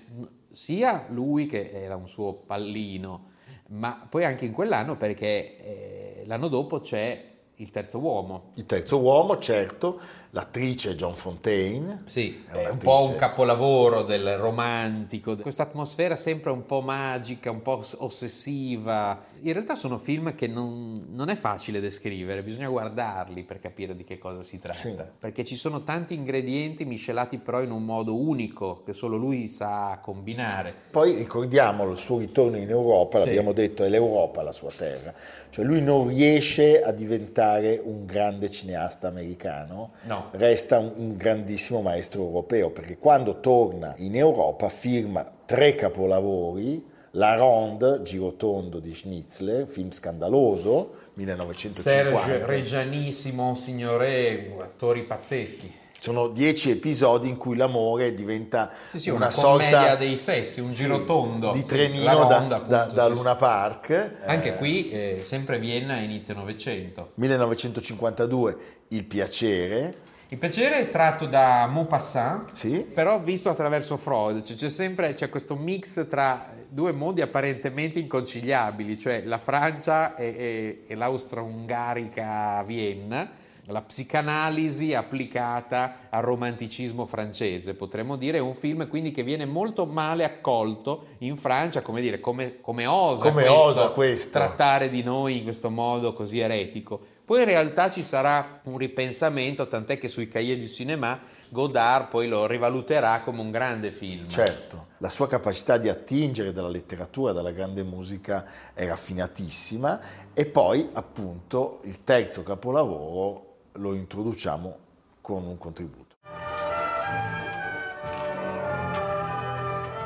sia 0.52 1.06
lui 1.10 1.46
che 1.46 1.72
era 1.72 1.96
un 1.96 2.08
suo 2.08 2.34
pallino, 2.34 3.32
ma 3.70 4.06
poi 4.10 4.26
anche 4.26 4.46
in 4.46 4.54
quell'anno 4.54 4.98
perché 4.98 5.58
eh, 5.58 6.24
l'anno 6.26 6.48
dopo 6.48 6.80
c'è 6.80 7.34
il 7.58 7.70
terzo 7.70 8.00
uomo. 8.00 8.50
Il 8.56 8.66
terzo 8.66 9.00
uomo, 9.00 9.38
certo, 9.38 10.00
l'attrice 10.36 10.96
John 10.96 11.16
Fontaine. 11.16 12.00
Sì, 12.04 12.44
È 12.52 12.68
un 12.68 12.78
po' 12.78 13.06
un 13.10 13.16
capolavoro 13.16 14.02
del 14.02 14.36
romantico, 14.36 15.38
questa 15.38 15.64
atmosfera 15.64 16.18
sempre 16.18 16.52
un 16.52 16.66
po' 16.66 16.82
magica, 16.82 17.50
un 17.52 17.62
po' 17.62 17.82
ossessiva. 18.00 19.24
In 19.44 19.54
realtà 19.54 19.76
sono 19.76 19.98
film 19.98 20.36
che 20.36 20.48
non, 20.48 21.08
non 21.12 21.30
è 21.30 21.36
facile 21.36 21.80
descrivere, 21.80 22.44
bisogna 22.44 22.68
guardarli 22.68 23.44
per 23.44 23.60
capire 23.60 23.96
di 23.96 24.04
che 24.04 24.18
cosa 24.18 24.44
si 24.44 24.60
tratta, 24.60 24.78
Sì. 24.78 24.94
perché 25.18 25.46
ci 25.46 25.56
sono 25.56 25.84
tanti 25.84 26.16
ingredienti 26.16 26.84
miscelati 26.84 27.38
però 27.38 27.62
in 27.62 27.72
un 27.72 27.86
modo 27.86 28.16
unico 28.20 28.82
che 28.84 28.92
solo 28.92 29.16
lui 29.16 29.48
sa 29.48 30.00
combinare. 30.02 30.74
Poi 30.92 31.16
ricordiamolo, 31.16 31.92
il 31.94 31.98
suo 31.98 32.18
ritorno 32.20 32.58
in 32.58 32.70
Europa, 32.70 33.22
Sì. 33.22 33.28
l'abbiamo 33.28 33.54
detto, 33.54 33.86
è 33.86 33.90
l'Europa 33.90 34.42
la 34.42 34.52
sua 34.52 34.70
terra. 34.76 35.14
Cioè 35.50 35.64
lui 35.64 35.82
non 35.82 36.10
riesce 36.10 36.82
a 36.82 36.92
diventare 36.92 37.80
un 37.82 38.06
grande 38.06 38.52
cineasta 38.52 39.08
americano, 39.08 39.92
No. 40.04 40.24
Resta 40.32 40.80
un, 40.80 40.92
un 40.96 41.18
grandissimo 41.18 41.82
maestro 41.82 42.22
europeo, 42.24 42.70
perché 42.72 42.98
quando 42.98 43.40
torna 43.40 43.94
in 44.00 44.16
Europa 44.16 44.70
firma 44.70 45.30
tre 45.46 45.76
capolavori, 45.76 46.86
La 47.12 47.36
Ronde, 47.36 48.02
Girotondo 48.04 48.80
di 48.80 48.94
Schnitzler, 48.94 49.68
film 49.68 49.92
scandaloso, 49.92 50.94
1950. 51.14 52.20
Serge 52.22 52.46
Reggianissimo, 52.46 53.56
signore, 53.56 54.54
attori 54.60 55.04
pazzeschi. 55.04 55.84
Sono 55.98 56.28
dieci 56.28 56.70
episodi 56.70 57.30
in 57.30 57.38
cui 57.38 57.56
l'amore 57.56 58.14
diventa 58.14 58.70
Sì, 58.88 59.00
sì, 59.00 59.10
una, 59.10 59.26
una 59.26 59.34
commedia 59.34 59.70
sorta 59.80 59.96
dei 59.96 60.18
sessi, 60.18 60.60
un 60.60 60.70
sì, 60.70 60.84
girotondo. 60.84 61.52
di 61.52 61.66
trenino 61.66 62.04
da, 62.26 62.38
Ronda, 62.38 62.58
da- 62.60 62.82
appunto, 62.82 62.94
da 62.96 63.06
sì. 63.08 63.14
Luna 63.14 63.36
Park. 63.36 64.12
Anche 64.26 64.50
Eh, 64.50 64.56
qui, 64.56 64.92
eh, 64.92 65.22
sempre 65.24 65.58
Vienna, 65.58 65.98
inizio 65.98 66.36
Novecento. 66.36 67.12
1952 67.16 68.56
Il 68.90 69.06
piacere, 69.06 69.92
Il 70.30 70.40
piacere 70.40 70.80
è 70.80 70.90
tratto 70.90 71.28
da 71.28 71.68
Maupassant, 71.72 72.52
sì, 72.52 72.82
però 72.84 73.20
visto 73.20 73.50
attraverso 73.50 73.96
Freud, 73.96 74.44
cioè 74.44 74.56
c'è 74.58 74.70
sempre 74.70 75.14
c'è 75.14 75.30
questo 75.30 75.56
mix 75.56 76.08
tra 76.08 76.52
due 76.68 76.92
mondi 76.92 77.22
apparentemente 77.22 78.00
inconciliabili, 78.00 78.98
cioè 78.98 79.22
la 79.24 79.38
Francia 79.38 80.16
e, 80.16 80.26
e- 80.26 80.84
e 80.88 80.96
l'Austro-Ungarica 80.96 82.64
Vienna, 82.66 83.30
la 83.68 83.82
psicanalisi 83.82 84.94
applicata 84.96 85.98
al 86.10 86.24
romanticismo 86.24 87.06
francese, 87.06 87.76
potremmo 87.76 88.16
dire, 88.16 88.38
è 88.40 88.42
un 88.42 88.54
film 88.56 88.88
quindi 88.88 89.12
che 89.12 89.22
viene 89.24 89.46
molto 89.46 89.86
male 89.86 90.24
accolto 90.24 91.06
in 91.20 91.38
Francia, 91.38 91.82
come 91.82 92.02
dire, 92.02 92.20
come, 92.20 92.58
come 92.62 92.88
osa, 92.88 93.24
Come 93.30 93.44
questo, 93.44 93.62
osa 93.64 93.88
questo. 93.90 94.40
trattare 94.40 94.90
di 94.90 95.04
noi 95.04 95.38
in 95.38 95.44
questo 95.44 95.70
modo 95.70 96.14
così 96.14 96.40
eretico. 96.40 97.14
Poi 97.26 97.40
in 97.40 97.46
realtà 97.46 97.90
ci 97.90 98.04
sarà 98.04 98.60
un 98.66 98.78
ripensamento, 98.78 99.68
tant'è 99.68 99.98
che 99.98 100.08
sui 100.08 100.28
cahiers 100.28 100.62
du 100.62 100.68
cinéma 100.68 101.20
Godard 101.50 102.10
poi 102.10 102.28
lo 102.28 102.46
rivaluterà 102.46 103.22
come 103.22 103.42
un 103.42 103.50
grande 103.50 103.90
film. 103.92 104.28
certo. 104.28 104.94
La 105.00 105.10
sua 105.10 105.28
capacità 105.28 105.78
di 105.78 105.90
attingere 105.90 106.52
dalla 106.52 106.70
letteratura, 106.70 107.32
dalla 107.32 107.52
grande 107.52 107.84
musica 107.84 108.46
è 108.74 108.86
raffinatissima 108.86 110.00
e 110.34 110.46
poi 110.46 110.88
appunto 110.94 111.82
il 111.84 112.04
terzo 112.04 112.44
capolavoro 112.44 113.56
lo 113.74 113.94
introduciamo 113.94 114.78
con 115.22 115.46
un 115.46 115.58
contributo. 115.58 116.16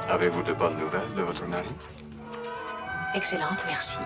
Avez-vous 0.07 0.43
de 0.43 0.53
bonnes 0.53 0.79
nouvelles 0.79 1.13
de 1.15 1.21
votre 1.21 1.45
mari 1.45 1.75
Excellente, 3.13 3.65
merci. 3.65 3.97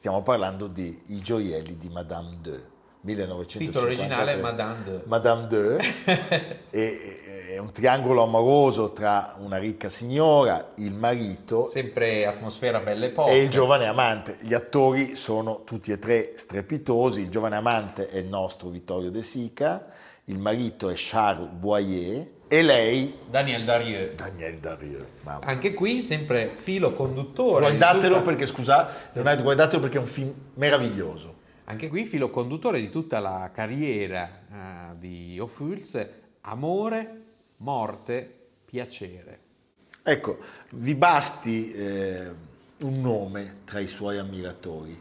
Stiamo 0.00 0.22
parlando 0.22 0.66
di 0.66 0.98
I 1.08 1.20
gioielli 1.20 1.76
di 1.76 1.90
Madame 1.90 2.38
de 2.40 2.68
1953. 3.02 3.66
Titolo 3.66 3.84
originale 3.84 4.36
Madame 4.36 4.82
de. 4.82 5.02
Madame 5.04 5.46
de 5.46 5.76
è, 6.70 7.52
è 7.52 7.58
un 7.58 7.70
triangolo 7.70 8.22
amoroso 8.22 8.92
tra 8.92 9.34
una 9.40 9.58
ricca 9.58 9.90
signora, 9.90 10.68
il 10.76 10.94
marito 10.94 11.66
Sempre 11.66 12.26
atmosfera 12.26 12.80
belle 12.80 13.10
pop. 13.10 13.28
e 13.28 13.42
il 13.42 13.50
giovane 13.50 13.84
amante. 13.84 14.38
Gli 14.40 14.54
attori 14.54 15.14
sono 15.16 15.64
tutti 15.64 15.92
e 15.92 15.98
tre 15.98 16.32
strepitosi. 16.34 17.20
Il 17.20 17.28
giovane 17.28 17.56
amante 17.56 18.08
è 18.08 18.16
il 18.16 18.26
nostro 18.26 18.70
Vittorio 18.70 19.10
De 19.10 19.22
Sica, 19.22 19.84
il 20.24 20.38
marito 20.38 20.88
è 20.88 20.94
Charles 20.96 21.50
Boyer 21.50 22.38
e 22.52 22.62
lei 22.62 23.16
Daniel 23.30 23.64
Darieux. 23.64 24.16
Daniel 24.16 24.58
Darieux. 24.58 25.06
Mamma. 25.22 25.46
Anche 25.46 25.72
qui 25.72 26.00
sempre 26.00 26.50
filo 26.56 26.92
conduttore. 26.92 27.60
Guardatelo 27.60 28.14
tutta- 28.14 28.20
perché, 28.22 28.46
scusa, 28.46 28.92
Leonardo, 29.12 29.42
guardatelo 29.44 29.80
perché 29.80 29.98
è 29.98 30.00
un 30.00 30.08
film 30.08 30.34
meraviglioso. 30.54 31.36
Anche 31.66 31.88
qui 31.88 32.04
filo 32.04 32.28
conduttore 32.28 32.80
di 32.80 32.88
tutta 32.88 33.20
la 33.20 33.50
carriera 33.54 34.28
eh, 34.52 34.98
di 34.98 35.38
Ophuls, 35.38 36.04
amore, 36.40 37.22
morte, 37.58 38.34
piacere. 38.64 39.38
Ecco, 40.02 40.38
vi 40.70 40.96
basti 40.96 41.72
eh, 41.72 42.28
un 42.80 43.00
nome 43.00 43.58
tra 43.64 43.78
i 43.78 43.86
suoi 43.86 44.18
ammiratori. 44.18 45.00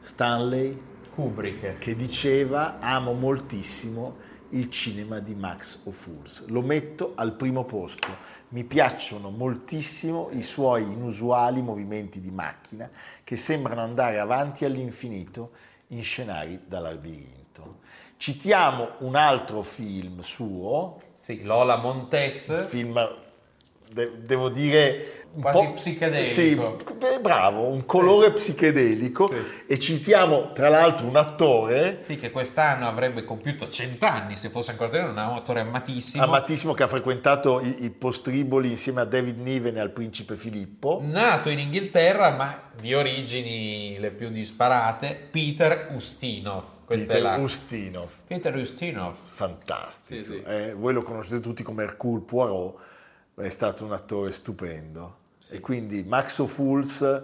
Stanley, 0.00 0.76
Kubrick. 1.14 1.78
che 1.78 1.94
diceva 1.94 2.80
amo 2.80 3.12
moltissimo 3.12 4.16
il 4.50 4.70
cinema 4.70 5.18
di 5.18 5.34
Max 5.34 5.80
Ophuls. 5.84 6.46
Lo 6.46 6.62
metto 6.62 7.12
al 7.14 7.34
primo 7.34 7.64
posto. 7.64 8.08
Mi 8.48 8.64
piacciono 8.64 9.30
moltissimo 9.30 10.28
i 10.32 10.42
suoi 10.42 10.82
inusuali 10.92 11.62
movimenti 11.62 12.20
di 12.20 12.30
macchina 12.30 12.90
che 13.24 13.36
sembrano 13.36 13.80
andare 13.82 14.18
avanti 14.18 14.64
all'infinito 14.64 15.50
in 15.88 16.02
scenari 16.02 16.62
da 16.66 16.80
labirinto. 16.80 17.80
Citiamo 18.16 18.92
un 18.98 19.14
altro 19.14 19.62
film 19.62 20.20
suo, 20.20 20.98
Sì, 21.18 21.42
Lola 21.42 21.76
Montes. 21.76 22.66
film 22.68 23.24
de- 23.92 24.12
devo 24.22 24.48
dire 24.48 25.10
un 25.36 25.42
Quasi 25.42 25.58
po' 25.66 25.72
psichedelico. 25.74 26.30
Sì, 26.30 26.54
beh, 26.96 27.20
bravo, 27.20 27.66
un 27.66 27.84
colore 27.84 28.32
psichedelico 28.32 29.28
Sì. 29.28 29.36
e 29.66 29.78
citiamo 29.78 30.52
tra 30.52 30.70
l'altro 30.70 31.06
un 31.06 31.16
attore 31.16 31.98
Sì, 32.00 32.16
che 32.16 32.30
quest'anno 32.30 32.86
avrebbe 32.88 33.22
compiuto 33.24 33.68
cent'anni 33.68 34.34
se 34.36 34.48
fosse 34.48 34.70
ancora 34.70 34.88
tenere, 34.88 35.10
un 35.10 35.18
autore 35.18 35.60
amatissimo. 35.60 36.24
amatissimo 36.24 36.72
che 36.72 36.84
ha 36.84 36.88
frequentato 36.88 37.60
i, 37.60 37.84
i 37.84 37.90
postriboli 37.90 38.70
insieme 38.70 39.02
a 39.02 39.04
David 39.04 39.38
Niven 39.38 39.76
e 39.76 39.80
al 39.80 39.90
principe 39.90 40.36
Filippo. 40.36 41.00
Nato 41.04 41.50
in 41.50 41.58
Inghilterra, 41.58 42.30
ma 42.30 42.70
di 42.80 42.94
origini 42.94 43.98
le 43.98 44.12
più 44.12 44.30
disparate, 44.30 45.14
Peter 45.30 45.90
Ustinov. 45.94 46.64
Questa 46.86 47.12
è 47.12 47.16
Peter. 47.20 47.38
Ustinov, 47.40 48.10
Peter 48.26 48.56
Ustinov. 48.56 49.14
fantastico. 49.24 50.24
Sì, 50.24 50.32
sì. 50.32 50.42
eh, 50.46 50.72
voi 50.72 50.94
lo 50.94 51.02
conoscete 51.02 51.40
tutti 51.40 51.62
come 51.62 51.82
Hercule 51.82 52.22
Poirot, 52.22 52.74
è 53.44 53.48
stato 53.50 53.84
un 53.84 53.92
attore 53.92 54.32
stupendo. 54.32 55.24
E 55.50 55.60
quindi 55.60 56.02
Max 56.02 56.38
Ophuls 56.38 57.22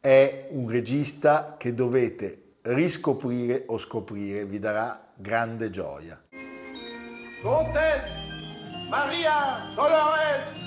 è 0.00 0.48
un 0.50 0.68
regista 0.68 1.56
che 1.58 1.74
dovete 1.74 2.54
riscoprire 2.62 3.64
o 3.66 3.78
scoprire, 3.78 4.44
vi 4.44 4.58
darà 4.58 5.12
grande 5.14 5.70
gioia. 5.70 6.20
Comtesse 7.42 8.28
Maria 8.88 9.72
Dolores 9.74 10.58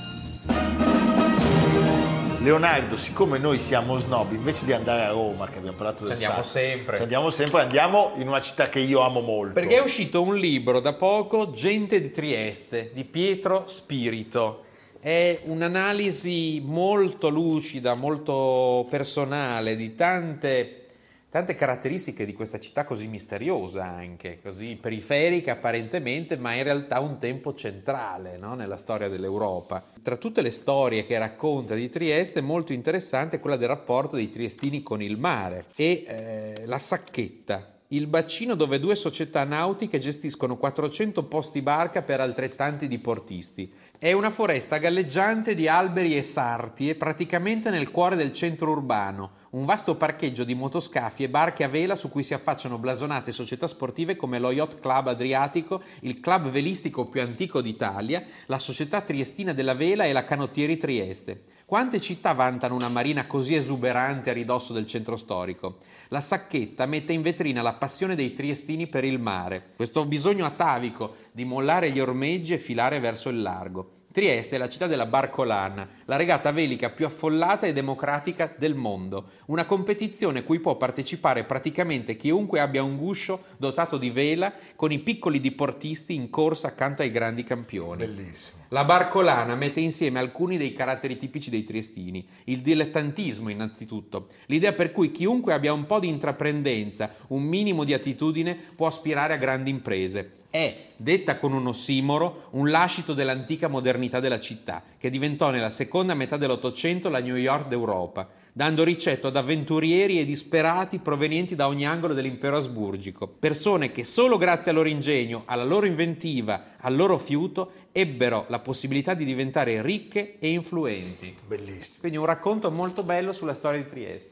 Leonardo, 2.43 2.97
siccome 2.97 3.38
noi 3.38 3.58
siamo 3.58 3.97
snob, 3.97 4.34
invece 4.34 4.65
di 4.65 4.73
andare 4.73 5.03
a 5.03 5.10
Roma, 5.12 5.47
che 5.47 5.60
abbiamo 5.60 5.77
parlato 5.77 6.03
del 6.06 6.17
Ci 6.17 6.25
andiamo 6.25 6.43
sacro, 6.43 6.60
sempre. 6.60 6.95
ci 6.97 7.01
andiamo 7.03 7.29
sempre, 7.29 7.62
andiamo 7.62 8.12
in 8.15 8.27
una 8.27 8.41
città 8.41 8.67
che 8.67 8.79
io 8.79 8.99
amo 8.99 9.21
molto. 9.21 9.53
Perché 9.53 9.77
è 9.77 9.82
uscito 9.82 10.21
un 10.21 10.36
libro 10.36 10.82
da 10.82 10.93
poco, 10.93 11.51
Gente 11.51 12.01
di 12.01 12.12
Trieste, 12.12 12.91
di 12.93 13.06
Pietro 13.06 13.69
Spirito. 13.69 14.65
È 15.04 15.42
un'analisi 15.44 16.62
molto 16.63 17.28
lucida, 17.28 17.94
molto 17.94 18.88
personale 18.89 19.76
di 19.76 19.96
tante, 19.96 20.86
tante 21.30 21.56
caratteristiche 21.56 22.26
di 22.26 22.32
questa 22.32 22.58
città 22.58 22.86
così 22.86 23.10
misteriosa 23.10 23.84
anche, 23.84 24.39
così 24.42 24.78
periferica 24.80 25.52
apparentemente, 25.52 26.38
ma 26.38 26.54
in 26.54 26.63
realtà 26.63 27.02
un 27.02 27.18
tempo 27.18 27.54
centrale 27.54 28.38
no? 28.38 28.56
nella 28.56 28.78
storia 28.78 29.10
dell'Europa. 29.10 29.84
Tra 30.02 30.16
tutte 30.16 30.42
le 30.42 30.52
storie 30.52 31.06
che 31.06 31.18
racconta 31.18 31.76
di 31.76 31.89
Trieste, 31.89 32.39
molto 32.39 32.72
interessante 32.72 33.36
è 33.36 33.39
quella 33.42 33.58
del 33.58 33.68
rapporto 33.68 34.16
dei 34.16 34.30
triestini 34.30 34.84
con 34.84 35.02
il 35.02 35.18
mare 35.18 35.66
e 35.76 36.06
eh, 36.08 36.66
la 36.66 36.80
sacchetta, 36.80 37.74
il 37.94 38.08
bacino 38.08 38.56
dove 38.56 38.80
due 38.80 38.96
società 38.96 39.44
nautiche 39.44 40.00
gestiscono 40.00 40.58
400 40.58 41.24
posti 41.26 41.62
barca 41.62 42.02
per 42.02 42.20
altrettanti 42.22 42.88
diportisti. 42.88 43.72
È 44.04 44.12
una 44.12 44.32
foresta 44.32 44.80
galleggiante 44.80 45.54
di 45.54 45.70
alberi 45.70 46.18
e 46.18 46.24
sarti, 46.24 46.94
praticamente 46.94 47.70
nel 47.70 47.89
cuore 47.89 48.18
del 48.18 48.34
centro 48.34 48.72
urbano, 48.72 49.32
un 49.52 49.63
vasto 49.63 49.96
parcheggio 49.96 50.44
di 50.44 50.56
motoscafi 50.56 51.24
e 51.24 51.30
barche 51.30 51.63
a 51.63 51.70
vela 51.70 51.96
su 51.96 52.10
cui 52.10 52.22
si 52.22 52.34
affacciano 52.34 52.78
blasonate 52.78 53.32
società 53.32 53.66
sportive 53.66 54.18
come 54.18 54.39
lo 54.39 54.52
Yacht 54.52 54.82
Club 54.82 55.08
Adriatico, 55.08 55.82
il 56.02 56.20
club 56.20 56.50
velistico 56.50 57.06
più 57.06 57.22
antico 57.22 57.62
d'Italia, 57.62 58.22
la 58.48 58.60
Società 58.60 59.00
Triestina 59.00 59.54
della 59.54 59.74
Vela 59.74 60.04
e 60.04 60.12
la 60.12 60.26
Canottieri 60.26 60.76
Trieste. 60.76 61.44
Quante 61.66 62.02
città 62.02 62.34
vantano 62.34 62.76
una 62.76 62.89
marina 62.89 63.26
così 63.26 63.56
esuberante 63.56 64.30
a 64.30 64.34
ridosso 64.34 64.74
del 64.74 64.86
centro 64.86 65.16
storico? 65.16 65.78
La 66.10 66.20
sacchetta 66.20 66.86
mette 66.86 67.13
in 67.13 67.22
vetrina 67.22 67.62
la 67.62 67.74
passione 67.74 68.16
dei 68.16 68.34
triestini 68.34 68.88
per 68.88 69.06
il 69.06 69.18
mare, 69.18 69.70
questo 69.78 70.06
bisogno 70.06 70.46
atavico 70.46 71.16
di 71.34 71.43
mollare 71.43 71.91
gli 71.91 72.00
ormeggi 72.00 72.54
e 72.54 72.60
filare 72.60 73.00
verso 73.00 73.30
il 73.30 73.41
largo. 73.41 73.89
Trieste 74.12 74.56
è 74.56 74.60
la 74.60 74.69
città 74.69 74.86
della 74.86 75.08
Barcolana, 75.08 75.89
la 76.06 76.16
regata 76.16 76.52
velica 76.52 76.89
più 76.89 77.06
affollata 77.06 77.66
e 77.66 77.74
democratica 77.74 78.54
del 78.58 78.76
mondo, 78.76 79.30
una 79.48 79.66
competizione 79.66 80.44
cui 80.44 80.60
può 80.60 80.76
partecipare 80.76 81.44
praticamente 81.44 82.16
chiunque 82.16 82.60
abbia 82.60 82.84
un 82.84 82.98
guscio 82.98 83.44
dotato 83.58 83.98
di 83.98 84.10
vela 84.10 84.54
con 84.76 84.92
i 84.92 85.00
piccoli 85.00 85.39
diportisti 85.39 86.13
in 86.13 86.30
corsa 86.30 86.68
accanto 86.68 87.02
ai 87.02 87.12
grandi 87.12 87.44
campioni. 87.44 88.06
Bellissimo. 88.06 88.62
La 88.70 88.86
Barcolana 88.86 89.56
mette 89.56 89.80
insieme 89.80 90.20
alcuni 90.20 90.58
dei 90.58 90.74
caratteri 90.74 91.18
tipici 91.18 91.50
dei 91.50 91.63
triestini, 91.63 92.26
il 92.46 92.62
dilettantismo 92.62 93.50
innanzitutto, 93.50 94.28
l'idea 94.48 94.74
per 94.74 94.92
cui 94.92 95.12
chiunque 95.12 95.54
abbia 95.54 95.74
un 95.74 95.86
po' 95.86 96.00
di 96.00 96.08
intraprendenza, 96.08 97.13
un 97.28 97.44
minimo 97.44 97.84
di 97.84 97.94
attitudine 97.94 98.56
può 98.76 98.88
aspirare 98.88 99.34
a 99.34 99.38
grandi 99.38 99.70
imprese. 99.70 100.42
È, 100.50 100.76
detta 100.98 101.38
con 101.38 101.54
un 101.54 101.66
ossimoro, 101.66 102.50
un 102.52 102.70
lascito 102.70 103.13
dell'antica 103.13 103.68
modernità 103.68 104.20
della 104.20 104.39
città, 104.39 104.84
che 105.00 105.10
diventò 105.10 105.50
nella 105.50 105.72
seconda 105.72 105.92
metà 106.01 106.38
dell'Ottocento 106.38 107.10
la 107.10 107.19
New 107.19 107.36
York 107.36 107.67
d'Europa, 107.67 108.27
dando 108.51 108.84
ricetto 108.84 109.27
ad 109.27 109.36
avventurieri 109.36 110.19
e 110.19 110.25
disperati 110.25 110.99
provenienti 110.99 111.56
da 111.56 111.67
ogni 111.67 111.86
angolo 111.86 112.13
dell'impero 112.13 112.58
asburgico, 112.58 113.27
persone 113.27 113.91
che 113.91 114.03
solo 114.03 114.38
grazie 114.38 114.71
al 114.71 114.77
loro 114.77 114.89
ingegno, 114.89 115.43
alla 115.45 115.63
loro 115.63 115.86
inventiva, 115.86 116.75
al 116.79 116.95
loro 116.95 117.17
fiuto, 117.17 117.71
ebbero 117.91 118.45
la 118.47 118.60
possibilità 118.60 119.13
di 119.13 119.25
diventare 119.25 119.82
ricche 119.82 120.38
e 120.39 120.49
influenti. 120.49 121.36
Bellissimo. 121.45 121.97
Quindi 121.99 122.17
un 122.17 122.25
racconto 122.25 122.71
molto 122.71 123.03
bello 123.03 123.34
sulla 123.34 123.53
storia 123.53 123.82
di 123.82 123.88
Trieste, 123.88 124.32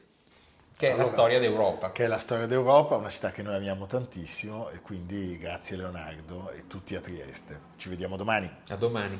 che 0.78 0.88
è 0.88 0.89
la 0.89 0.95
Allora, 0.95 1.10
storia 1.10 1.39
d'Europa. 1.39 1.91
Che 1.91 2.04
è 2.04 2.08
la 2.08 2.17
storia 2.17 2.45
d'Europa, 2.47 2.95
una 2.95 3.10
città 3.10 3.32
che 3.32 3.41
noi 3.43 3.56
amiamo 3.56 3.86
tantissimo 3.86 4.69
e 4.69 4.80
quindi 4.82 5.38
grazie 5.38 5.78
Leonardo 5.78 6.52
e 6.52 6.65
tutti 6.67 6.95
a 6.95 7.02
Trieste. 7.02 7.60
Ci 7.76 7.89
vediamo 7.89 8.17
domani. 8.17 8.50
A 8.69 8.76
domani. 8.76 9.19